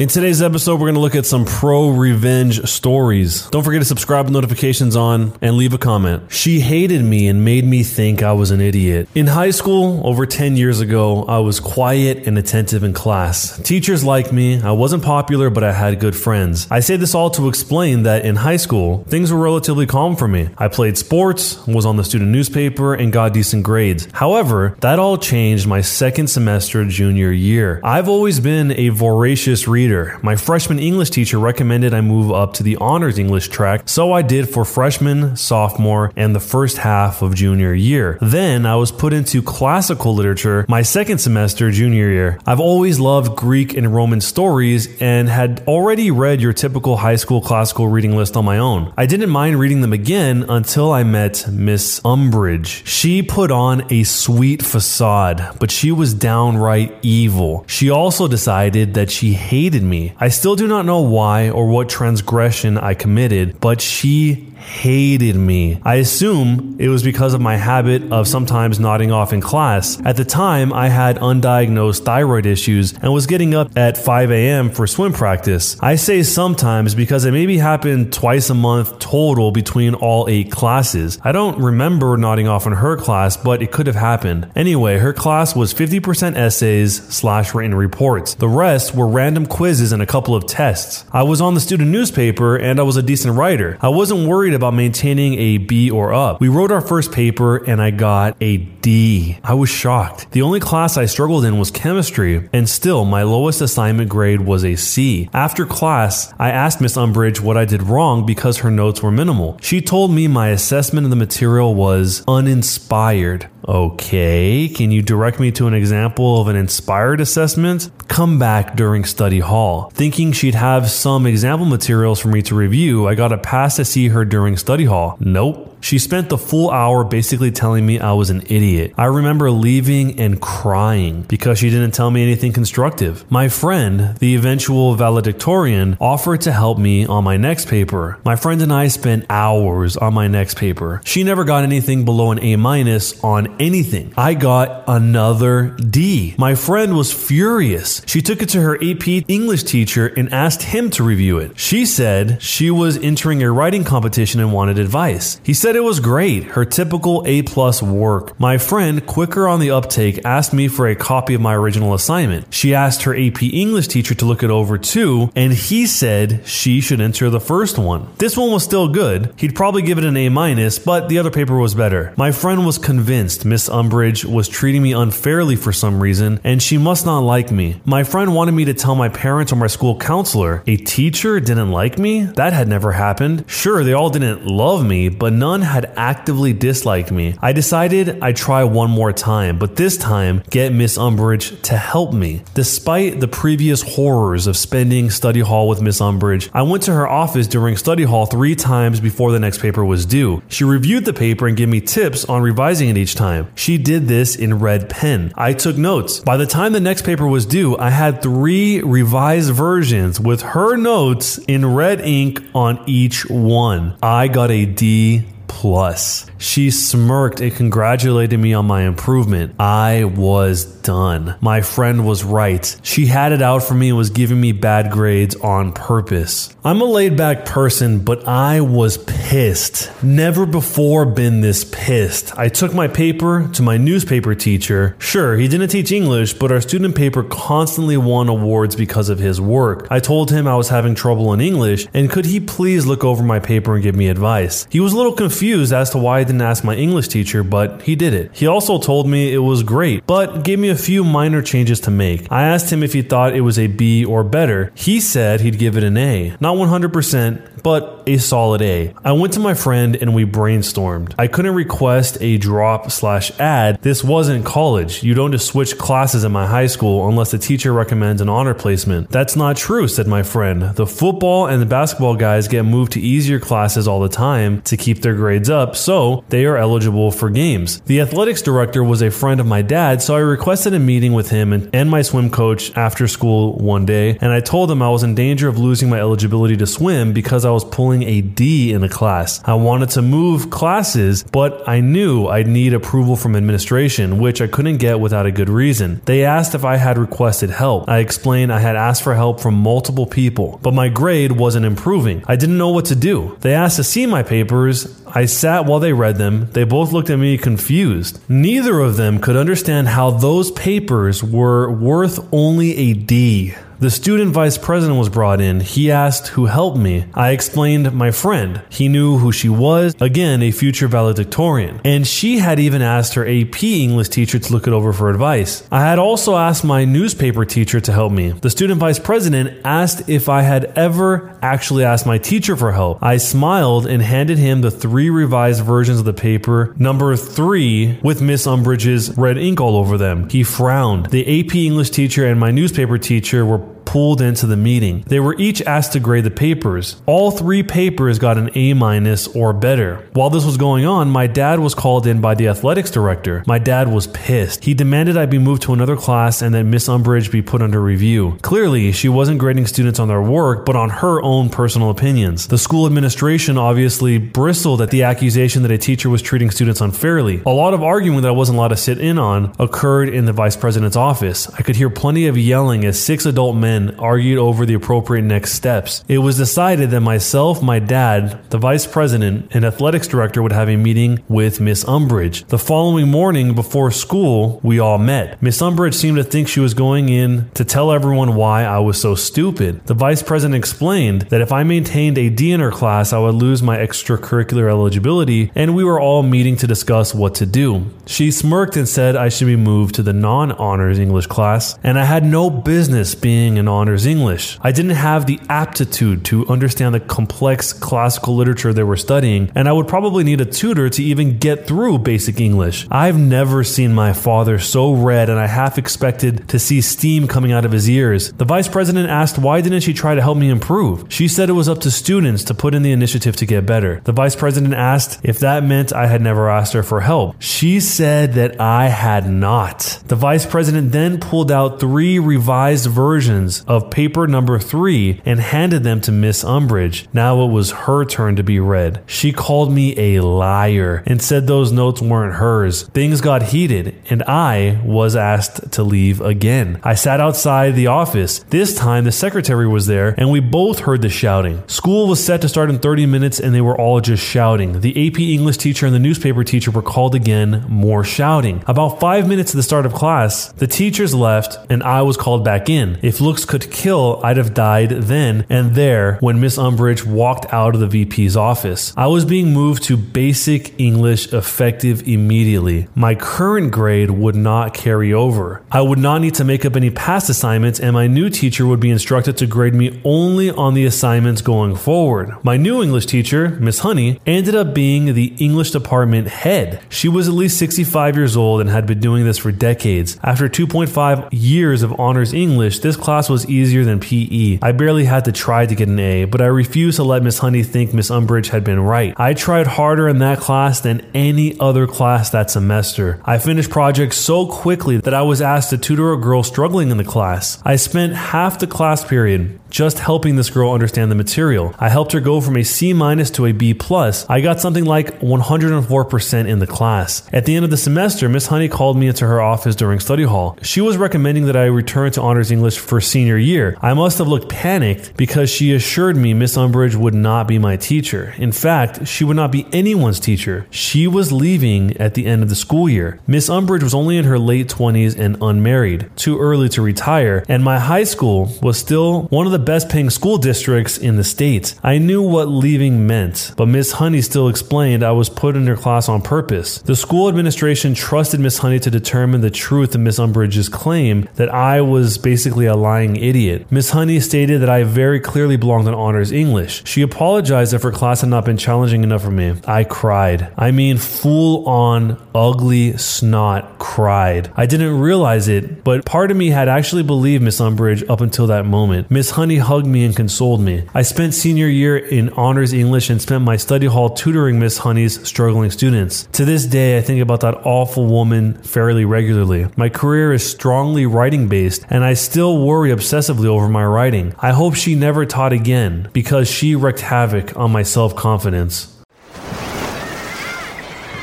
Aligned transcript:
In 0.00 0.08
today's 0.08 0.40
episode, 0.40 0.76
we're 0.80 0.86
going 0.86 0.94
to 0.94 1.00
look 1.00 1.14
at 1.14 1.26
some 1.26 1.44
pro 1.44 1.90
revenge 1.90 2.66
stories. 2.66 3.46
Don't 3.50 3.62
forget 3.62 3.82
to 3.82 3.84
subscribe 3.84 4.24
with 4.24 4.32
notifications 4.32 4.96
on 4.96 5.36
and 5.42 5.58
leave 5.58 5.74
a 5.74 5.78
comment. 5.78 6.32
She 6.32 6.60
hated 6.60 7.04
me 7.04 7.28
and 7.28 7.44
made 7.44 7.66
me 7.66 7.82
think 7.82 8.22
I 8.22 8.32
was 8.32 8.50
an 8.50 8.62
idiot. 8.62 9.10
In 9.14 9.26
high 9.26 9.50
school, 9.50 10.00
over 10.02 10.24
10 10.24 10.56
years 10.56 10.80
ago, 10.80 11.24
I 11.24 11.40
was 11.40 11.60
quiet 11.60 12.26
and 12.26 12.38
attentive 12.38 12.82
in 12.82 12.94
class. 12.94 13.58
Teachers 13.58 14.02
liked 14.02 14.32
me. 14.32 14.62
I 14.62 14.72
wasn't 14.72 15.02
popular, 15.02 15.50
but 15.50 15.64
I 15.64 15.72
had 15.74 16.00
good 16.00 16.16
friends. 16.16 16.66
I 16.70 16.80
say 16.80 16.96
this 16.96 17.14
all 17.14 17.28
to 17.32 17.46
explain 17.46 18.04
that 18.04 18.24
in 18.24 18.36
high 18.36 18.56
school, 18.56 19.04
things 19.04 19.30
were 19.30 19.38
relatively 19.38 19.84
calm 19.84 20.16
for 20.16 20.28
me. 20.28 20.48
I 20.56 20.68
played 20.68 20.96
sports, 20.96 21.66
was 21.66 21.84
on 21.84 21.98
the 21.98 22.04
student 22.04 22.30
newspaper, 22.30 22.94
and 22.94 23.12
got 23.12 23.34
decent 23.34 23.64
grades. 23.64 24.08
However, 24.14 24.78
that 24.80 24.98
all 24.98 25.18
changed 25.18 25.66
my 25.66 25.82
second 25.82 26.28
semester 26.28 26.82
junior 26.86 27.32
year. 27.32 27.82
I've 27.84 28.08
always 28.08 28.40
been 28.40 28.72
a 28.72 28.88
voracious 28.88 29.68
reader 29.68 29.89
my 30.22 30.36
freshman 30.36 30.78
English 30.78 31.10
teacher 31.10 31.38
recommended 31.38 31.92
I 31.94 32.00
move 32.00 32.30
up 32.30 32.54
to 32.54 32.62
the 32.62 32.76
honors 32.76 33.18
English 33.18 33.48
track, 33.48 33.82
so 33.86 34.12
I 34.12 34.22
did 34.22 34.48
for 34.48 34.64
freshman, 34.64 35.36
sophomore, 35.36 36.12
and 36.14 36.34
the 36.34 36.40
first 36.40 36.78
half 36.78 37.22
of 37.22 37.34
junior 37.34 37.74
year. 37.74 38.16
Then 38.20 38.66
I 38.66 38.76
was 38.76 38.92
put 38.92 39.12
into 39.12 39.42
classical 39.42 40.14
literature 40.14 40.64
my 40.68 40.82
second 40.82 41.18
semester 41.18 41.70
junior 41.72 42.08
year. 42.08 42.38
I've 42.46 42.60
always 42.60 43.00
loved 43.00 43.36
Greek 43.36 43.74
and 43.74 43.92
Roman 43.92 44.20
stories 44.20 44.88
and 45.00 45.28
had 45.28 45.64
already 45.66 46.10
read 46.12 46.40
your 46.40 46.52
typical 46.52 46.96
high 46.98 47.16
school 47.16 47.40
classical 47.40 47.88
reading 47.88 48.16
list 48.16 48.36
on 48.36 48.44
my 48.44 48.58
own. 48.58 48.92
I 48.96 49.06
didn't 49.06 49.30
mind 49.30 49.58
reading 49.58 49.80
them 49.80 49.92
again 49.92 50.44
until 50.48 50.92
I 50.92 51.02
met 51.02 51.46
Miss 51.50 51.98
Umbridge. 52.04 52.86
She 52.86 53.22
put 53.22 53.50
on 53.50 53.82
a 53.90 54.04
sweet 54.04 54.62
facade, 54.62 55.56
but 55.58 55.72
she 55.72 55.90
was 55.90 56.14
downright 56.14 56.96
evil. 57.02 57.64
She 57.66 57.90
also 57.90 58.28
decided 58.28 58.94
that 58.94 59.10
she 59.10 59.32
hated 59.32 59.79
me. 59.82 60.12
I 60.18 60.28
still 60.28 60.56
do 60.56 60.66
not 60.66 60.84
know 60.84 61.00
why 61.00 61.50
or 61.50 61.68
what 61.68 61.88
transgression 61.88 62.78
I 62.78 62.94
committed, 62.94 63.60
but 63.60 63.80
she 63.80 64.49
hated 64.60 65.36
me. 65.36 65.80
I 65.84 65.96
assume 65.96 66.76
it 66.78 66.88
was 66.88 67.02
because 67.02 67.34
of 67.34 67.40
my 67.40 67.56
habit 67.56 68.12
of 68.12 68.28
sometimes 68.28 68.78
nodding 68.78 69.10
off 69.10 69.32
in 69.32 69.40
class. 69.40 70.00
At 70.04 70.16
the 70.16 70.24
time, 70.24 70.72
I 70.72 70.88
had 70.88 71.16
undiagnosed 71.16 72.04
thyroid 72.04 72.46
issues 72.46 72.92
and 72.94 73.12
was 73.12 73.26
getting 73.26 73.54
up 73.54 73.76
at 73.76 73.98
5 73.98 74.30
a.m. 74.30 74.70
for 74.70 74.86
swim 74.86 75.12
practice. 75.12 75.76
I 75.80 75.96
say 75.96 76.22
sometimes 76.22 76.94
because 76.94 77.24
it 77.24 77.32
maybe 77.32 77.58
happened 77.58 78.12
twice 78.12 78.50
a 78.50 78.54
month 78.54 78.98
total 78.98 79.50
between 79.50 79.94
all 79.94 80.28
eight 80.28 80.50
classes. 80.50 81.18
I 81.22 81.32
don't 81.32 81.58
remember 81.58 82.16
nodding 82.16 82.48
off 82.48 82.66
in 82.66 82.72
her 82.72 82.96
class, 82.96 83.36
but 83.36 83.62
it 83.62 83.72
could 83.72 83.86
have 83.86 83.96
happened. 83.96 84.50
Anyway, 84.54 84.98
her 84.98 85.12
class 85.12 85.56
was 85.56 85.74
50% 85.74 86.36
essays 86.36 87.02
slash 87.08 87.54
written 87.54 87.74
reports. 87.74 88.34
The 88.34 88.48
rest 88.48 88.94
were 88.94 89.08
random 89.08 89.46
quizzes 89.46 89.92
and 89.92 90.02
a 90.02 90.06
couple 90.06 90.34
of 90.34 90.46
tests. 90.46 91.04
I 91.12 91.22
was 91.22 91.40
on 91.40 91.54
the 91.54 91.60
student 91.60 91.90
newspaper 91.90 92.56
and 92.56 92.78
I 92.78 92.82
was 92.82 92.96
a 92.96 93.02
decent 93.02 93.36
writer. 93.36 93.78
I 93.80 93.88
wasn't 93.88 94.28
worried 94.28 94.49
worried 94.50 94.56
about 94.56 94.74
maintaining 94.74 95.34
a 95.34 95.58
B 95.58 95.90
or 95.90 96.12
up. 96.12 96.40
We 96.40 96.48
wrote 96.48 96.72
our 96.72 96.80
first 96.80 97.12
paper 97.12 97.58
and 97.58 97.80
I 97.80 97.90
got 97.90 98.36
a 98.40 98.56
D. 98.56 99.38
I 99.44 99.54
was 99.54 99.70
shocked. 99.70 100.32
The 100.32 100.42
only 100.42 100.58
class 100.58 100.96
I 100.96 101.06
struggled 101.06 101.44
in 101.44 101.58
was 101.58 101.70
chemistry, 101.70 102.48
and 102.52 102.68
still 102.68 103.04
my 103.04 103.22
lowest 103.22 103.60
assignment 103.60 104.08
grade 104.08 104.40
was 104.40 104.64
a 104.64 104.74
C. 104.74 105.28
After 105.32 105.66
class, 105.66 106.32
I 106.38 106.50
asked 106.50 106.80
Miss 106.80 106.96
Umbridge 106.96 107.40
what 107.40 107.56
I 107.56 107.64
did 107.64 107.84
wrong 107.84 108.26
because 108.26 108.58
her 108.58 108.70
notes 108.70 109.02
were 109.02 109.12
minimal. 109.12 109.58
She 109.62 109.80
told 109.80 110.10
me 110.10 110.26
my 110.26 110.48
assessment 110.48 111.04
of 111.04 111.10
the 111.10 111.16
material 111.16 111.74
was 111.74 112.24
uninspired. 112.26 113.48
Okay, 113.66 114.68
can 114.68 114.90
you 114.90 115.02
direct 115.02 115.38
me 115.38 115.52
to 115.52 115.66
an 115.66 115.74
example 115.74 116.40
of 116.40 116.48
an 116.48 116.56
inspired 116.56 117.20
assessment? 117.20 117.90
Come 118.08 118.38
back 118.38 118.74
during 118.74 119.04
study 119.04 119.40
hall. 119.40 119.90
Thinking 119.94 120.32
she'd 120.32 120.54
have 120.54 120.90
some 120.90 121.26
example 121.26 121.66
materials 121.66 122.18
for 122.20 122.28
me 122.28 122.42
to 122.42 122.54
review, 122.54 123.06
I 123.06 123.14
got 123.14 123.32
a 123.32 123.38
pass 123.38 123.76
to 123.76 123.84
see 123.84 124.08
her 124.08 124.24
during 124.24 124.56
study 124.56 124.86
hall. 124.86 125.16
Nope. 125.20 125.69
She 125.80 125.98
spent 125.98 126.28
the 126.28 126.38
full 126.38 126.70
hour 126.70 127.04
basically 127.04 127.50
telling 127.50 127.86
me 127.86 127.98
I 127.98 128.12
was 128.12 128.30
an 128.30 128.42
idiot. 128.42 128.94
I 128.96 129.06
remember 129.06 129.50
leaving 129.50 130.18
and 130.20 130.40
crying 130.40 131.22
because 131.22 131.58
she 131.58 131.70
didn't 131.70 131.92
tell 131.92 132.10
me 132.10 132.22
anything 132.22 132.52
constructive. 132.52 133.30
My 133.30 133.48
friend, 133.48 134.16
the 134.18 134.34
eventual 134.34 134.94
valedictorian, 134.94 135.96
offered 136.00 136.42
to 136.42 136.52
help 136.52 136.78
me 136.78 137.06
on 137.06 137.24
my 137.24 137.36
next 137.36 137.68
paper. 137.68 138.18
My 138.24 138.36
friend 138.36 138.60
and 138.62 138.72
I 138.72 138.88
spent 138.88 139.26
hours 139.30 139.96
on 139.96 140.14
my 140.14 140.28
next 140.28 140.56
paper. 140.56 141.00
She 141.04 141.24
never 141.24 141.44
got 141.44 141.64
anything 141.64 142.04
below 142.04 142.30
an 142.30 142.42
A 142.42 142.56
minus 142.56 143.22
on 143.22 143.56
anything. 143.60 144.12
I 144.16 144.34
got 144.34 144.84
another 144.86 145.76
D. 145.78 146.34
My 146.38 146.54
friend 146.54 146.96
was 146.96 147.12
furious. 147.12 148.02
She 148.06 148.22
took 148.22 148.42
it 148.42 148.48
to 148.50 148.60
her 148.60 148.76
AP 148.76 149.24
English 149.28 149.64
teacher 149.64 150.06
and 150.06 150.32
asked 150.32 150.62
him 150.62 150.90
to 150.90 151.02
review 151.02 151.38
it. 151.38 151.58
She 151.58 151.86
said 151.86 152.42
she 152.42 152.70
was 152.70 152.96
entering 152.98 153.42
a 153.42 153.50
writing 153.50 153.84
competition 153.84 154.40
and 154.40 154.52
wanted 154.52 154.78
advice. 154.78 155.40
He 155.44 155.54
said 155.54 155.69
said 155.70 155.76
it 155.76 155.84
was 155.84 156.00
great, 156.00 156.42
her 156.42 156.64
typical 156.64 157.22
A 157.26 157.42
plus 157.42 157.80
work. 157.80 158.38
My 158.40 158.58
friend, 158.58 159.06
quicker 159.06 159.46
on 159.46 159.60
the 159.60 159.70
uptake, 159.70 160.18
asked 160.24 160.52
me 160.52 160.66
for 160.66 160.88
a 160.88 160.96
copy 160.96 161.34
of 161.34 161.40
my 161.40 161.54
original 161.54 161.94
assignment. 161.94 162.52
She 162.52 162.74
asked 162.74 163.04
her 163.04 163.14
AP 163.14 163.44
English 163.44 163.86
teacher 163.86 164.16
to 164.16 164.24
look 164.24 164.42
it 164.42 164.50
over 164.50 164.78
too, 164.78 165.30
and 165.36 165.52
he 165.52 165.86
said 165.86 166.44
she 166.44 166.80
should 166.80 167.00
enter 167.00 167.30
the 167.30 167.38
first 167.38 167.78
one. 167.78 168.08
This 168.18 168.36
one 168.36 168.50
was 168.50 168.64
still 168.64 168.88
good. 168.88 169.32
He'd 169.36 169.54
probably 169.54 169.82
give 169.82 169.96
it 169.96 170.04
an 170.04 170.16
A 170.16 170.28
minus, 170.28 170.80
but 170.80 171.08
the 171.08 171.18
other 171.20 171.30
paper 171.30 171.56
was 171.56 171.76
better. 171.76 172.14
My 172.16 172.32
friend 172.32 172.66
was 172.66 172.76
convinced 172.76 173.44
Miss 173.44 173.68
Umbridge 173.68 174.24
was 174.24 174.48
treating 174.48 174.82
me 174.82 174.92
unfairly 174.92 175.54
for 175.54 175.72
some 175.72 176.02
reason, 176.02 176.40
and 176.42 176.60
she 176.60 176.78
must 176.78 177.06
not 177.06 177.20
like 177.20 177.52
me. 177.52 177.80
My 177.84 178.02
friend 178.02 178.34
wanted 178.34 178.54
me 178.54 178.64
to 178.64 178.74
tell 178.74 178.96
my 178.96 179.08
parents 179.08 179.52
or 179.52 179.56
my 179.56 179.68
school 179.68 179.96
counselor. 179.96 180.64
A 180.66 180.78
teacher 180.78 181.38
didn't 181.38 181.70
like 181.70 181.96
me? 181.96 182.24
That 182.24 182.54
had 182.54 182.66
never 182.66 182.90
happened. 182.90 183.44
Sure, 183.46 183.84
they 183.84 183.92
all 183.92 184.10
didn't 184.10 184.48
love 184.48 184.84
me, 184.84 185.08
but 185.08 185.32
none 185.32 185.59
had 185.62 185.92
actively 185.96 186.52
disliked 186.52 187.10
me. 187.10 187.36
I 187.40 187.52
decided 187.52 188.22
I'd 188.22 188.36
try 188.36 188.64
one 188.64 188.90
more 188.90 189.12
time, 189.12 189.58
but 189.58 189.76
this 189.76 189.96
time 189.96 190.42
get 190.50 190.72
Miss 190.72 190.98
Umbridge 190.98 191.60
to 191.62 191.76
help 191.76 192.12
me. 192.12 192.42
Despite 192.54 193.20
the 193.20 193.28
previous 193.28 193.82
horrors 193.82 194.46
of 194.46 194.56
spending 194.56 195.10
study 195.10 195.40
hall 195.40 195.68
with 195.68 195.80
Miss 195.80 196.00
Umbridge, 196.00 196.50
I 196.52 196.62
went 196.62 196.82
to 196.84 196.92
her 196.92 197.08
office 197.08 197.46
during 197.46 197.76
study 197.76 198.04
hall 198.04 198.26
three 198.26 198.54
times 198.54 199.00
before 199.00 199.32
the 199.32 199.40
next 199.40 199.60
paper 199.60 199.84
was 199.84 200.06
due. 200.06 200.42
She 200.48 200.64
reviewed 200.64 201.04
the 201.04 201.12
paper 201.12 201.46
and 201.46 201.56
gave 201.56 201.68
me 201.68 201.80
tips 201.80 202.24
on 202.24 202.42
revising 202.42 202.88
it 202.88 202.96
each 202.96 203.14
time. 203.14 203.48
She 203.54 203.78
did 203.78 204.08
this 204.08 204.36
in 204.36 204.58
red 204.58 204.88
pen. 204.88 205.32
I 205.36 205.52
took 205.52 205.76
notes. 205.76 206.20
By 206.20 206.36
the 206.36 206.46
time 206.46 206.72
the 206.72 206.80
next 206.80 207.02
paper 207.02 207.26
was 207.26 207.46
due, 207.46 207.76
I 207.76 207.90
had 207.90 208.22
three 208.22 208.80
revised 208.82 209.52
versions 209.52 210.20
with 210.20 210.42
her 210.42 210.76
notes 210.76 211.38
in 211.38 211.74
red 211.74 212.00
ink 212.00 212.42
on 212.54 212.82
each 212.86 213.28
one. 213.28 213.96
I 214.02 214.28
got 214.28 214.50
a 214.50 214.66
D 214.66 215.24
plus. 215.50 216.30
She 216.38 216.70
smirked 216.70 217.40
and 217.40 217.54
congratulated 217.54 218.38
me 218.38 218.54
on 218.54 218.66
my 218.66 218.82
improvement. 218.82 219.56
I 219.58 220.04
was 220.04 220.64
done. 220.64 221.34
My 221.40 221.60
friend 221.60 222.06
was 222.06 222.24
right. 222.24 222.64
She 222.82 223.06
had 223.06 223.32
it 223.32 223.42
out 223.42 223.64
for 223.64 223.74
me 223.74 223.88
and 223.88 223.98
was 223.98 224.10
giving 224.10 224.40
me 224.40 224.52
bad 224.52 224.90
grades 224.90 225.34
on 225.36 225.72
purpose. 225.72 226.54
I'm 226.64 226.80
a 226.80 226.84
laid 226.84 227.16
back 227.16 227.44
person, 227.44 227.98
but 227.98 228.26
I 228.26 228.60
was 228.60 228.96
pissed. 228.98 229.90
Never 230.02 230.46
before 230.46 231.04
been 231.04 231.40
this 231.40 231.64
pissed. 231.64 232.38
I 232.38 232.48
took 232.48 232.72
my 232.72 232.86
paper 232.88 233.50
to 233.54 233.62
my 233.62 233.76
newspaper 233.76 234.34
teacher. 234.34 234.96
Sure, 234.98 235.36
he 235.36 235.48
didn't 235.48 235.68
teach 235.68 235.90
English, 235.92 236.34
but 236.34 236.52
our 236.52 236.60
student 236.60 236.94
paper 236.94 237.24
constantly 237.24 237.96
won 237.96 238.28
awards 238.28 238.76
because 238.76 239.08
of 239.08 239.18
his 239.18 239.40
work. 239.40 239.88
I 239.90 239.98
told 239.98 240.30
him 240.30 240.46
I 240.46 240.56
was 240.56 240.68
having 240.68 240.94
trouble 240.94 241.32
in 241.32 241.40
English 241.40 241.86
and 241.92 242.08
could 242.08 242.24
he 242.24 242.40
please 242.40 242.86
look 242.86 243.04
over 243.04 243.22
my 243.24 243.40
paper 243.40 243.74
and 243.74 243.82
give 243.82 243.96
me 243.96 244.08
advice. 244.08 244.66
He 244.70 244.80
was 244.80 244.92
a 244.92 244.96
little 244.96 245.12
confused 245.12 245.39
as 245.42 245.90
to 245.90 245.98
why 245.98 246.20
I 246.20 246.24
didn't 246.24 246.42
ask 246.42 246.64
my 246.64 246.74
English 246.74 247.08
teacher, 247.08 247.42
but 247.42 247.82
he 247.82 247.96
did 247.96 248.12
it. 248.12 248.30
He 248.34 248.46
also 248.46 248.78
told 248.78 249.08
me 249.08 249.32
it 249.32 249.38
was 249.38 249.62
great, 249.62 250.06
but 250.06 250.44
gave 250.44 250.58
me 250.58 250.68
a 250.68 250.76
few 250.76 251.02
minor 251.02 251.40
changes 251.40 251.80
to 251.80 251.90
make. 251.90 252.30
I 252.30 252.42
asked 252.42 252.70
him 252.70 252.82
if 252.82 252.92
he 252.92 253.00
thought 253.00 253.34
it 253.34 253.40
was 253.40 253.58
a 253.58 253.66
B 253.66 254.04
or 254.04 254.22
better. 254.22 254.70
He 254.74 255.00
said 255.00 255.40
he'd 255.40 255.58
give 255.58 255.78
it 255.78 255.82
an 255.82 255.96
A. 255.96 256.36
Not 256.40 256.56
100%, 256.56 257.62
but 257.62 258.02
a 258.06 258.18
solid 258.18 258.60
A. 258.62 258.94
I 259.04 259.12
went 259.12 259.32
to 259.34 259.40
my 259.40 259.54
friend 259.54 259.96
and 259.96 260.14
we 260.14 260.24
brainstormed. 260.24 261.14
I 261.18 261.26
couldn't 261.26 261.54
request 261.54 262.18
a 262.20 262.36
drop 262.36 262.90
slash 262.90 263.30
add. 263.38 263.80
This 263.82 264.04
wasn't 264.04 264.44
college. 264.44 265.02
You 265.02 265.14
don't 265.14 265.32
just 265.32 265.46
switch 265.46 265.78
classes 265.78 266.24
in 266.24 266.32
my 266.32 266.46
high 266.46 266.66
school 266.66 267.08
unless 267.08 267.30
the 267.30 267.38
teacher 267.38 267.72
recommends 267.72 268.20
an 268.20 268.28
honor 268.28 268.54
placement. 268.54 269.10
That's 269.10 269.36
not 269.36 269.56
true, 269.56 269.88
said 269.88 270.06
my 270.06 270.22
friend. 270.22 270.74
The 270.74 270.86
football 270.86 271.46
and 271.46 271.62
the 271.62 271.66
basketball 271.66 272.16
guys 272.16 272.48
get 272.48 272.64
moved 272.64 272.92
to 272.92 273.00
easier 273.00 273.38
classes 273.38 273.86
all 273.88 274.00
the 274.00 274.08
time 274.08 274.62
to 274.62 274.76
keep 274.76 275.00
their 275.00 275.14
grades 275.14 275.29
up, 275.50 275.76
so 275.76 276.24
they 276.28 276.44
are 276.46 276.56
eligible 276.56 277.10
for 277.10 277.30
games. 277.30 277.80
The 277.82 278.00
athletics 278.00 278.42
director 278.42 278.82
was 278.82 279.02
a 279.02 279.10
friend 279.10 279.40
of 279.40 279.46
my 279.46 279.62
dad, 279.62 280.02
so 280.02 280.16
I 280.16 280.20
requested 280.20 280.74
a 280.74 280.78
meeting 280.78 281.12
with 281.12 281.30
him 281.30 281.52
and, 281.52 281.70
and 281.72 281.90
my 281.90 282.02
swim 282.02 282.30
coach 282.30 282.76
after 282.76 283.06
school 283.06 283.54
one 283.58 283.86
day, 283.86 284.18
and 284.20 284.32
I 284.32 284.40
told 284.40 284.70
him 284.70 284.82
I 284.82 284.90
was 284.90 285.02
in 285.02 285.14
danger 285.14 285.48
of 285.48 285.58
losing 285.58 285.88
my 285.88 286.00
eligibility 286.00 286.56
to 286.56 286.66
swim 286.66 287.12
because 287.12 287.44
I 287.44 287.50
was 287.50 287.64
pulling 287.64 288.02
a 288.02 288.20
D 288.20 288.72
in 288.72 288.82
a 288.82 288.88
class. 288.88 289.40
I 289.44 289.54
wanted 289.54 289.90
to 289.90 290.02
move 290.02 290.50
classes, 290.50 291.22
but 291.22 291.68
I 291.68 291.80
knew 291.80 292.26
I'd 292.26 292.46
need 292.46 292.74
approval 292.74 293.16
from 293.16 293.36
administration, 293.36 294.18
which 294.18 294.40
I 294.40 294.46
couldn't 294.46 294.78
get 294.78 295.00
without 295.00 295.26
a 295.26 295.32
good 295.32 295.48
reason. 295.48 296.00
They 296.06 296.24
asked 296.24 296.54
if 296.54 296.64
I 296.64 296.76
had 296.76 296.98
requested 296.98 297.50
help. 297.50 297.88
I 297.88 297.98
explained 297.98 298.52
I 298.52 298.60
had 298.60 298.76
asked 298.76 299.02
for 299.02 299.14
help 299.14 299.40
from 299.40 299.54
multiple 299.54 300.06
people, 300.06 300.58
but 300.62 300.74
my 300.74 300.88
grade 300.88 301.32
wasn't 301.32 301.66
improving. 301.66 302.24
I 302.26 302.36
didn't 302.36 302.58
know 302.58 302.70
what 302.70 302.86
to 302.86 302.96
do. 302.96 303.36
They 303.40 303.54
asked 303.54 303.76
to 303.76 303.84
see 303.84 304.06
my 304.06 304.22
papers. 304.22 304.99
I 305.12 305.26
sat 305.26 305.66
while 305.66 305.80
they 305.80 305.92
read 305.92 306.16
them. 306.16 306.48
They 306.52 306.64
both 306.64 306.92
looked 306.92 307.10
at 307.10 307.18
me 307.18 307.36
confused. 307.36 308.20
Neither 308.28 308.78
of 308.80 308.96
them 308.96 309.20
could 309.20 309.36
understand 309.36 309.88
how 309.88 310.10
those 310.10 310.50
papers 310.52 311.22
were 311.22 311.70
worth 311.70 312.26
only 312.32 312.76
a 312.76 312.94
D. 312.94 313.54
The 313.80 313.90
student 313.90 314.32
vice 314.32 314.58
president 314.58 314.98
was 314.98 315.08
brought 315.08 315.40
in. 315.40 315.60
He 315.60 315.90
asked 315.90 316.28
who 316.28 316.44
helped 316.44 316.76
me. 316.76 317.06
I 317.14 317.30
explained 317.30 317.94
my 317.94 318.10
friend. 318.10 318.60
He 318.68 318.88
knew 318.88 319.16
who 319.16 319.32
she 319.32 319.48
was, 319.48 319.94
again, 320.02 320.42
a 320.42 320.50
future 320.50 320.86
valedictorian. 320.86 321.80
And 321.82 322.06
she 322.06 322.40
had 322.40 322.60
even 322.60 322.82
asked 322.82 323.14
her 323.14 323.26
AP 323.26 323.62
English 323.62 324.10
teacher 324.10 324.38
to 324.38 324.52
look 324.52 324.66
it 324.66 324.74
over 324.74 324.92
for 324.92 325.08
advice. 325.08 325.66
I 325.72 325.80
had 325.80 325.98
also 325.98 326.36
asked 326.36 326.62
my 326.62 326.84
newspaper 326.84 327.46
teacher 327.46 327.80
to 327.80 327.90
help 327.90 328.12
me. 328.12 328.32
The 328.32 328.50
student 328.50 328.80
vice 328.80 328.98
president 328.98 329.62
asked 329.64 330.10
if 330.10 330.28
I 330.28 330.42
had 330.42 330.66
ever 330.76 331.38
actually 331.40 331.84
asked 331.84 332.04
my 332.04 332.18
teacher 332.18 332.56
for 332.56 332.72
help. 332.72 333.02
I 333.02 333.16
smiled 333.16 333.86
and 333.86 334.02
handed 334.02 334.36
him 334.36 334.60
the 334.60 334.70
three 334.70 335.08
revised 335.08 335.64
versions 335.64 336.00
of 336.00 336.04
the 336.04 336.12
paper, 336.12 336.74
number 336.78 337.16
three, 337.16 337.98
with 338.02 338.20
Miss 338.20 338.46
Umbridge's 338.46 339.16
red 339.16 339.38
ink 339.38 339.58
all 339.58 339.78
over 339.78 339.96
them. 339.96 340.28
He 340.28 340.42
frowned. 340.42 341.06
The 341.06 341.40
AP 341.40 341.54
English 341.54 341.88
teacher 341.88 342.26
and 342.26 342.38
my 342.38 342.50
newspaper 342.50 342.98
teacher 342.98 343.46
were 343.46 343.69
pulled 343.90 344.22
into 344.22 344.46
the 344.46 344.56
meeting. 344.56 345.02
They 345.08 345.18
were 345.18 345.34
each 345.36 345.60
asked 345.62 345.94
to 345.94 345.98
grade 345.98 346.22
the 346.22 346.30
papers. 346.30 347.02
All 347.06 347.32
three 347.32 347.64
papers 347.64 348.20
got 348.20 348.38
an 348.38 348.48
A 348.54 348.72
minus 348.72 349.26
or 349.26 349.52
better. 349.52 350.08
While 350.12 350.30
this 350.30 350.44
was 350.44 350.56
going 350.56 350.84
on, 350.86 351.10
my 351.10 351.26
dad 351.26 351.58
was 351.58 351.74
called 351.74 352.06
in 352.06 352.20
by 352.20 352.36
the 352.36 352.46
athletics 352.46 352.92
director. 352.92 353.42
My 353.48 353.58
dad 353.58 353.92
was 353.92 354.06
pissed. 354.06 354.62
He 354.62 354.74
demanded 354.74 355.16
I 355.16 355.26
be 355.26 355.40
moved 355.40 355.62
to 355.62 355.72
another 355.72 355.96
class 355.96 356.40
and 356.40 356.54
that 356.54 356.62
Miss 356.62 356.86
Umbridge 356.86 357.32
be 357.32 357.42
put 357.42 357.62
under 357.62 357.80
review. 357.80 358.38
Clearly, 358.42 358.92
she 358.92 359.08
wasn't 359.08 359.40
grading 359.40 359.66
students 359.66 359.98
on 359.98 360.06
their 360.06 360.22
work, 360.22 360.64
but 360.64 360.76
on 360.76 360.90
her 360.90 361.20
own 361.22 361.48
personal 361.48 361.90
opinions. 361.90 362.46
The 362.46 362.58
school 362.58 362.86
administration 362.86 363.58
obviously 363.58 364.18
bristled 364.18 364.82
at 364.82 364.90
the 364.90 365.02
accusation 365.02 365.62
that 365.62 365.72
a 365.72 365.78
teacher 365.78 366.08
was 366.08 366.22
treating 366.22 366.52
students 366.52 366.80
unfairly. 366.80 367.42
A 367.44 367.50
lot 367.50 367.74
of 367.74 367.82
arguing 367.82 368.22
that 368.22 368.28
I 368.28 368.38
wasn't 368.42 368.58
allowed 368.58 368.68
to 368.68 368.76
sit 368.76 369.00
in 369.00 369.18
on 369.18 369.52
occurred 369.58 370.10
in 370.10 370.26
the 370.26 370.32
vice 370.32 370.54
president's 370.54 370.96
office. 370.96 371.50
I 371.58 371.62
could 371.62 371.74
hear 371.74 371.90
plenty 371.90 372.28
of 372.28 372.38
yelling 372.38 372.84
as 372.84 373.02
six 373.02 373.26
adult 373.26 373.56
men 373.56 373.79
argued 373.98 374.38
over 374.38 374.66
the 374.66 374.74
appropriate 374.74 375.22
next 375.22 375.54
steps. 375.54 376.04
It 376.08 376.18
was 376.18 376.36
decided 376.36 376.90
that 376.90 377.00
myself, 377.00 377.62
my 377.62 377.78
dad, 377.78 378.38
the 378.50 378.58
vice 378.58 378.86
president, 378.86 379.48
and 379.52 379.64
athletics 379.64 380.06
director 380.06 380.42
would 380.42 380.52
have 380.52 380.68
a 380.68 380.76
meeting 380.76 381.22
with 381.28 381.60
Miss 381.60 381.84
Umbridge. 381.84 382.46
The 382.48 382.58
following 382.58 383.08
morning 383.08 383.54
before 383.54 383.90
school, 383.90 384.60
we 384.62 384.78
all 384.78 384.98
met. 384.98 385.40
Miss 385.40 385.62
Umbridge 385.62 385.94
seemed 385.94 386.18
to 386.18 386.24
think 386.24 386.48
she 386.48 386.60
was 386.60 386.74
going 386.74 387.08
in 387.08 387.50
to 387.54 387.64
tell 387.64 387.90
everyone 387.92 388.34
why 388.34 388.64
I 388.64 388.78
was 388.80 389.00
so 389.00 389.14
stupid. 389.14 389.86
The 389.86 389.94
vice 389.94 390.22
president 390.22 390.58
explained 390.58 391.22
that 391.22 391.40
if 391.40 391.52
I 391.52 391.62
maintained 391.62 392.18
a 392.18 392.28
D 392.28 392.52
in 392.52 392.60
her 392.60 392.70
class, 392.70 393.12
I 393.12 393.18
would 393.18 393.34
lose 393.34 393.62
my 393.62 393.78
extracurricular 393.78 394.68
eligibility, 394.68 395.50
and 395.54 395.74
we 395.74 395.84
were 395.84 396.00
all 396.00 396.22
meeting 396.22 396.56
to 396.56 396.66
discuss 396.66 397.14
what 397.14 397.34
to 397.36 397.46
do. 397.46 397.86
She 398.06 398.30
smirked 398.30 398.76
and 398.76 398.88
said 398.88 399.16
I 399.16 399.28
should 399.28 399.46
be 399.46 399.56
moved 399.56 399.94
to 399.94 400.02
the 400.02 400.12
non 400.12 400.52
honors 400.52 400.98
English 400.98 401.26
class, 401.26 401.78
and 401.82 401.98
I 401.98 402.04
had 402.04 402.24
no 402.24 402.50
business 402.50 403.14
being 403.14 403.58
an 403.58 403.68
honors 403.70 404.06
English. 404.06 404.58
I 404.60 404.72
didn't 404.72 404.92
have 404.92 405.26
the 405.26 405.40
aptitude 405.48 406.24
to 406.26 406.46
understand 406.48 406.94
the 406.94 407.00
complex 407.00 407.72
classical 407.72 408.36
literature 408.36 408.72
they 408.72 408.82
were 408.82 408.96
studying, 408.96 409.50
and 409.54 409.68
I 409.68 409.72
would 409.72 409.88
probably 409.88 410.24
need 410.24 410.40
a 410.40 410.44
tutor 410.44 410.90
to 410.90 411.02
even 411.02 411.38
get 411.38 411.66
through 411.66 411.98
basic 411.98 412.40
English. 412.40 412.86
I've 412.90 413.18
never 413.18 413.64
seen 413.64 413.94
my 413.94 414.12
father 414.12 414.58
so 414.58 414.92
red, 414.92 415.30
and 415.30 415.38
I 415.38 415.46
half 415.46 415.78
expected 415.78 416.48
to 416.48 416.58
see 416.58 416.80
steam 416.80 417.26
coming 417.28 417.52
out 417.52 417.64
of 417.64 417.72
his 417.72 417.88
ears. 417.88 418.32
The 418.32 418.44
vice 418.44 418.68
president 418.68 419.08
asked 419.08 419.38
why 419.38 419.60
didn't 419.60 419.80
she 419.80 419.94
try 419.94 420.14
to 420.14 420.22
help 420.22 420.36
me 420.36 420.50
improve? 420.50 421.06
She 421.12 421.28
said 421.28 421.48
it 421.48 421.54
was 421.54 421.68
up 421.68 421.80
to 421.80 421.90
students 421.90 422.44
to 422.44 422.54
put 422.54 422.74
in 422.74 422.82
the 422.82 422.92
initiative 422.92 423.36
to 423.36 423.46
get 423.46 423.66
better. 423.66 424.00
The 424.04 424.12
vice 424.12 424.36
president 424.36 424.74
asked 424.74 425.20
if 425.22 425.38
that 425.40 425.64
meant 425.64 425.92
I 425.92 426.06
had 426.06 426.20
never 426.20 426.50
asked 426.50 426.72
her 426.72 426.82
for 426.82 427.00
help. 427.00 427.36
She 427.40 427.80
said 427.80 428.34
that 428.34 428.60
I 428.60 428.88
had 428.88 429.28
not. 429.28 430.00
The 430.06 430.16
vice 430.16 430.46
president 430.46 430.92
then 430.92 431.20
pulled 431.20 431.52
out 431.52 431.80
three 431.80 432.18
revised 432.18 432.86
versions 432.86 433.59
of 433.66 433.90
paper 433.90 434.26
number 434.26 434.58
three 434.58 435.20
and 435.24 435.40
handed 435.40 435.82
them 435.82 436.00
to 436.02 436.12
Miss 436.12 436.44
Umbridge. 436.44 437.06
Now 437.12 437.42
it 437.42 437.50
was 437.50 437.70
her 437.72 438.04
turn 438.04 438.36
to 438.36 438.42
be 438.42 438.60
read. 438.60 439.02
She 439.06 439.32
called 439.32 439.72
me 439.72 440.16
a 440.16 440.22
liar 440.22 441.02
and 441.06 441.22
said 441.22 441.46
those 441.46 441.72
notes 441.72 442.00
weren't 442.00 442.34
hers. 442.34 442.84
Things 442.88 443.20
got 443.20 443.42
heated 443.44 443.94
and 444.08 444.22
I 444.24 444.80
was 444.84 445.16
asked 445.16 445.72
to 445.72 445.82
leave 445.82 446.20
again. 446.20 446.80
I 446.82 446.94
sat 446.94 447.20
outside 447.20 447.74
the 447.74 447.88
office. 447.88 448.40
This 448.50 448.74
time 448.74 449.04
the 449.04 449.12
secretary 449.12 449.66
was 449.66 449.86
there 449.86 450.14
and 450.16 450.30
we 450.30 450.40
both 450.40 450.80
heard 450.80 451.02
the 451.02 451.08
shouting. 451.08 451.66
School 451.68 452.08
was 452.08 452.24
set 452.24 452.40
to 452.42 452.48
start 452.48 452.70
in 452.70 452.78
30 452.78 453.06
minutes 453.06 453.40
and 453.40 453.54
they 453.54 453.60
were 453.60 453.78
all 453.78 454.00
just 454.00 454.24
shouting. 454.24 454.80
The 454.80 455.08
AP 455.08 455.20
English 455.20 455.58
teacher 455.58 455.86
and 455.86 455.94
the 455.94 455.98
newspaper 455.98 456.44
teacher 456.44 456.70
were 456.70 456.82
called 456.82 457.14
again, 457.14 457.64
more 457.68 458.04
shouting. 458.04 458.62
About 458.66 459.00
five 459.00 459.28
minutes 459.28 459.52
to 459.52 459.56
the 459.56 459.62
start 459.62 459.86
of 459.86 459.94
class, 459.94 460.52
the 460.52 460.66
teachers 460.66 461.14
left 461.14 461.58
and 461.70 461.82
I 461.82 462.02
was 462.02 462.16
called 462.16 462.44
back 462.44 462.68
in. 462.68 462.98
If 463.02 463.20
looks 463.20 463.44
could 463.50 463.68
kill, 463.72 464.20
I'd 464.22 464.36
have 464.36 464.54
died 464.54 464.90
then 464.90 465.44
and 465.50 465.74
there 465.74 466.18
when 466.20 466.40
Miss 466.40 466.56
Umbridge 466.56 467.04
walked 467.04 467.52
out 467.52 467.74
of 467.74 467.80
the 467.80 467.88
VP's 467.88 468.36
office. 468.36 468.94
I 468.96 469.08
was 469.08 469.24
being 469.24 469.52
moved 469.52 469.82
to 469.84 469.96
basic 469.96 470.78
English 470.78 471.32
effective 471.32 472.06
immediately. 472.06 472.86
My 472.94 473.16
current 473.16 473.72
grade 473.72 474.12
would 474.12 474.36
not 474.36 474.72
carry 474.72 475.12
over. 475.12 475.62
I 475.72 475.80
would 475.80 475.98
not 475.98 476.20
need 476.20 476.36
to 476.36 476.44
make 476.44 476.64
up 476.64 476.76
any 476.76 476.90
past 476.90 477.28
assignments, 477.28 477.80
and 477.80 477.92
my 477.92 478.06
new 478.06 478.30
teacher 478.30 478.68
would 478.68 478.78
be 478.78 478.90
instructed 478.90 479.36
to 479.38 479.46
grade 479.46 479.74
me 479.74 480.00
only 480.04 480.50
on 480.50 480.74
the 480.74 480.84
assignments 480.84 481.42
going 481.42 481.74
forward. 481.74 482.32
My 482.44 482.56
new 482.56 482.80
English 482.80 483.06
teacher, 483.06 483.48
Miss 483.58 483.80
Honey, 483.80 484.20
ended 484.26 484.54
up 484.54 484.74
being 484.74 485.14
the 485.14 485.34
English 485.38 485.72
department 485.72 486.28
head. 486.28 486.80
She 486.88 487.08
was 487.08 487.26
at 487.26 487.34
least 487.34 487.58
65 487.58 488.14
years 488.14 488.36
old 488.36 488.60
and 488.60 488.70
had 488.70 488.86
been 488.86 489.00
doing 489.00 489.24
this 489.24 489.38
for 489.38 489.50
decades. 489.50 490.20
After 490.22 490.48
2.5 490.48 491.30
years 491.32 491.82
of 491.82 491.98
honors 491.98 492.32
English, 492.32 492.78
this 492.78 492.96
class 492.96 493.28
was 493.28 493.39
was 493.40 493.50
easier 493.50 493.84
than 493.84 494.00
PE. 494.00 494.58
I 494.60 494.72
barely 494.72 495.04
had 495.06 495.24
to 495.24 495.32
try 495.32 495.64
to 495.64 495.74
get 495.74 495.88
an 495.88 495.98
A, 495.98 496.26
but 496.26 496.42
I 496.42 496.46
refused 496.46 496.96
to 496.96 497.04
let 497.04 497.22
Miss 497.22 497.38
Honey 497.38 497.62
think 497.62 497.94
Miss 497.94 498.10
Umbridge 498.10 498.48
had 498.48 498.64
been 498.64 498.80
right. 498.80 499.14
I 499.16 499.32
tried 499.32 499.66
harder 499.66 500.08
in 500.08 500.18
that 500.18 500.40
class 500.40 500.80
than 500.80 501.00
any 501.14 501.58
other 501.58 501.86
class 501.86 502.28
that 502.30 502.50
semester. 502.50 503.20
I 503.24 503.38
finished 503.38 503.70
projects 503.70 504.18
so 504.18 504.46
quickly 504.46 504.98
that 504.98 505.14
I 505.14 505.22
was 505.22 505.40
asked 505.40 505.70
to 505.70 505.78
tutor 505.78 506.12
a 506.12 506.18
girl 506.18 506.42
struggling 506.42 506.90
in 506.90 506.98
the 506.98 507.04
class. 507.04 507.62
I 507.64 507.76
spent 507.76 508.12
half 508.12 508.58
the 508.58 508.66
class 508.66 509.04
period 509.04 509.58
just 509.70 510.00
helping 510.00 510.36
this 510.36 510.50
girl 510.50 510.72
understand 510.72 511.10
the 511.10 511.14
material. 511.14 511.72
I 511.78 511.88
helped 511.88 512.12
her 512.12 512.20
go 512.20 512.40
from 512.40 512.56
a 512.56 512.64
C 512.64 512.92
minus 512.92 513.30
to 513.32 513.46
a 513.46 513.52
B 513.52 513.72
plus. 513.72 514.28
I 514.28 514.40
got 514.40 514.60
something 514.60 514.84
like 514.84 515.20
104% 515.20 516.48
in 516.48 516.58
the 516.58 516.66
class. 516.66 517.22
At 517.32 517.46
the 517.46 517.54
end 517.54 517.64
of 517.64 517.70
the 517.70 517.76
semester, 517.76 518.28
Miss 518.28 518.48
Honey 518.48 518.68
called 518.68 518.96
me 518.96 519.06
into 519.06 519.26
her 519.26 519.40
office 519.40 519.76
during 519.76 520.00
study 520.00 520.24
hall. 520.24 520.58
She 520.62 520.80
was 520.80 520.96
recommending 520.96 521.46
that 521.46 521.56
I 521.56 521.66
return 521.66 522.10
to 522.12 522.20
honors 522.20 522.50
English 522.50 522.78
for 522.78 523.00
senior 523.20 523.36
year. 523.36 523.76
I 523.82 523.92
must 523.92 524.16
have 524.16 524.28
looked 524.28 524.48
panicked 524.48 525.14
because 525.14 525.50
she 525.50 525.74
assured 525.74 526.16
me 526.16 526.32
Miss 526.32 526.56
Umbridge 526.56 526.94
would 526.96 527.12
not 527.12 527.46
be 527.46 527.58
my 527.58 527.76
teacher. 527.76 528.32
In 528.38 528.50
fact, 528.50 529.06
she 529.06 529.24
would 529.24 529.36
not 529.36 529.52
be 529.52 529.66
anyone's 529.74 530.18
teacher. 530.18 530.66
She 530.70 531.06
was 531.06 531.30
leaving 531.30 531.94
at 531.98 532.14
the 532.14 532.24
end 532.24 532.42
of 532.42 532.48
the 532.48 532.54
school 532.54 532.88
year. 532.88 533.20
Miss 533.26 533.50
Umbridge 533.50 533.82
was 533.82 533.92
only 533.92 534.16
in 534.16 534.24
her 534.24 534.38
late 534.38 534.68
20s 534.68 535.18
and 535.18 535.36
unmarried, 535.42 536.08
too 536.16 536.38
early 536.38 536.70
to 536.70 536.80
retire, 536.80 537.44
and 537.46 537.62
my 537.62 537.78
high 537.78 538.04
school 538.04 538.50
was 538.62 538.78
still 538.78 539.24
one 539.24 539.44
of 539.44 539.52
the 539.52 539.58
best 539.58 539.90
paying 539.90 540.08
school 540.08 540.38
districts 540.38 540.96
in 540.96 541.16
the 541.16 541.24
state. 541.24 541.74
I 541.82 541.98
knew 541.98 542.22
what 542.22 542.48
leaving 542.48 543.06
meant, 543.06 543.52
but 543.58 543.66
Miss 543.66 543.92
Honey 543.92 544.22
still 544.22 544.48
explained 544.48 545.02
I 545.02 545.12
was 545.12 545.28
put 545.28 545.56
in 545.56 545.66
her 545.66 545.76
class 545.76 546.08
on 546.08 546.22
purpose. 546.22 546.78
The 546.78 546.96
school 546.96 547.28
administration 547.28 547.92
trusted 547.92 548.40
Miss 548.40 548.56
Honey 548.56 548.80
to 548.80 548.90
determine 548.90 549.42
the 549.42 549.50
truth 549.50 549.94
of 549.94 550.00
Miss 550.00 550.18
Umbridge's 550.18 550.70
claim 550.70 551.28
that 551.34 551.52
I 551.52 551.82
was 551.82 552.16
basically 552.16 552.64
a 552.64 552.74
lying 552.74 553.09
idiot. 553.16 553.66
Miss 553.70 553.90
Honey 553.90 554.20
stated 554.20 554.60
that 554.62 554.70
I 554.70 554.84
very 554.84 555.20
clearly 555.20 555.56
belonged 555.56 555.88
in 555.88 555.94
honors 555.94 556.32
English. 556.32 556.82
She 556.86 557.02
apologized 557.02 557.74
if 557.74 557.82
her 557.82 557.92
class 557.92 558.20
had 558.20 558.30
not 558.30 558.44
been 558.44 558.56
challenging 558.56 559.02
enough 559.02 559.22
for 559.22 559.30
me. 559.30 559.54
I 559.66 559.84
cried. 559.84 560.52
I 560.56 560.70
mean, 560.70 560.98
full 560.98 561.68
on 561.68 562.20
ugly 562.34 562.96
snot 562.96 563.78
cried. 563.78 564.50
I 564.56 564.66
didn't 564.66 565.00
realize 565.00 565.48
it, 565.48 565.84
but 565.84 566.04
part 566.04 566.30
of 566.30 566.36
me 566.36 566.50
had 566.50 566.68
actually 566.68 567.02
believed 567.02 567.42
Miss 567.42 567.60
Umbridge 567.60 568.08
up 568.08 568.20
until 568.20 568.46
that 568.48 568.66
moment. 568.66 569.10
Miss 569.10 569.30
Honey 569.30 569.58
hugged 569.58 569.86
me 569.86 570.04
and 570.04 570.14
consoled 570.14 570.60
me. 570.60 570.84
I 570.94 571.02
spent 571.02 571.34
senior 571.34 571.66
year 571.66 571.96
in 571.96 572.30
honors 572.30 572.72
English 572.72 573.10
and 573.10 573.20
spent 573.20 573.44
my 573.44 573.56
study 573.56 573.86
hall 573.86 574.10
tutoring 574.10 574.58
Miss 574.58 574.78
Honey's 574.78 575.26
struggling 575.26 575.70
students. 575.70 576.28
To 576.32 576.44
this 576.44 576.66
day, 576.66 576.98
I 576.98 577.00
think 577.00 577.20
about 577.20 577.40
that 577.40 577.60
awful 577.64 578.06
woman 578.06 578.54
fairly 578.62 579.04
regularly. 579.04 579.66
My 579.76 579.88
career 579.88 580.32
is 580.32 580.48
strongly 580.48 581.06
writing 581.06 581.48
based, 581.48 581.84
and 581.90 582.04
I 582.04 582.14
still 582.14 582.66
worry 582.66 582.90
about 582.90 582.99
obsessively 583.00 583.46
over 583.46 583.68
my 583.68 583.84
writing. 583.84 584.34
I 584.38 584.52
hope 584.52 584.74
she 584.74 584.94
never 584.94 585.24
taught 585.24 585.52
again 585.52 586.08
because 586.12 586.48
she 586.48 586.76
wreaked 586.76 587.00
havoc 587.00 587.56
on 587.56 587.72
my 587.72 587.82
self 587.82 588.14
confidence. 588.14 588.96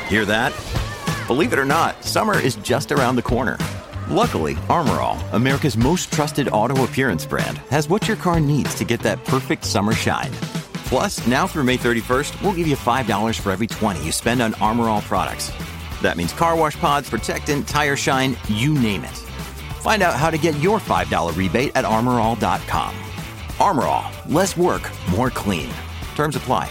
Hear 0.08 0.24
that? 0.24 0.52
Believe 1.26 1.52
it 1.52 1.58
or 1.58 1.64
not, 1.64 2.02
summer 2.04 2.38
is 2.38 2.56
just 2.56 2.90
around 2.90 3.16
the 3.16 3.22
corner. 3.22 3.58
Luckily, 4.08 4.56
Armor 4.70 5.00
All, 5.00 5.18
America's 5.32 5.76
most 5.76 6.10
trusted 6.10 6.48
auto 6.48 6.84
appearance 6.84 7.26
brand, 7.26 7.58
has 7.70 7.88
what 7.88 8.08
your 8.08 8.16
car 8.16 8.40
needs 8.40 8.74
to 8.76 8.84
get 8.84 9.00
that 9.00 9.22
perfect 9.24 9.64
summer 9.64 9.92
shine. 9.92 10.32
Plus, 10.88 11.26
now 11.26 11.46
through 11.46 11.64
May 11.64 11.76
31st, 11.76 12.40
we'll 12.42 12.54
give 12.54 12.66
you 12.66 12.76
$5 12.76 13.38
for 13.40 13.52
every 13.52 13.66
20 13.66 14.02
you 14.02 14.10
spend 14.10 14.40
on 14.40 14.54
Armor 14.54 14.88
All 14.88 15.02
products. 15.02 15.52
That 16.00 16.16
means 16.16 16.32
car 16.32 16.56
wash 16.56 16.78
pods, 16.80 17.10
protectant, 17.10 17.68
tire 17.68 17.96
shine, 17.96 18.36
you 18.48 18.72
name 18.72 19.04
it. 19.04 19.27
Find 19.78 20.02
out 20.02 20.14
how 20.14 20.30
to 20.30 20.38
get 20.38 20.58
your 20.58 20.78
$5 20.78 21.36
rebate 21.36 21.72
at 21.74 21.84
armorall.com. 21.84 22.94
Armor 23.60 23.84
All, 23.84 24.10
less 24.28 24.56
work, 24.56 24.90
more 25.10 25.30
clean. 25.30 25.70
Terms 26.14 26.36
apply. 26.36 26.70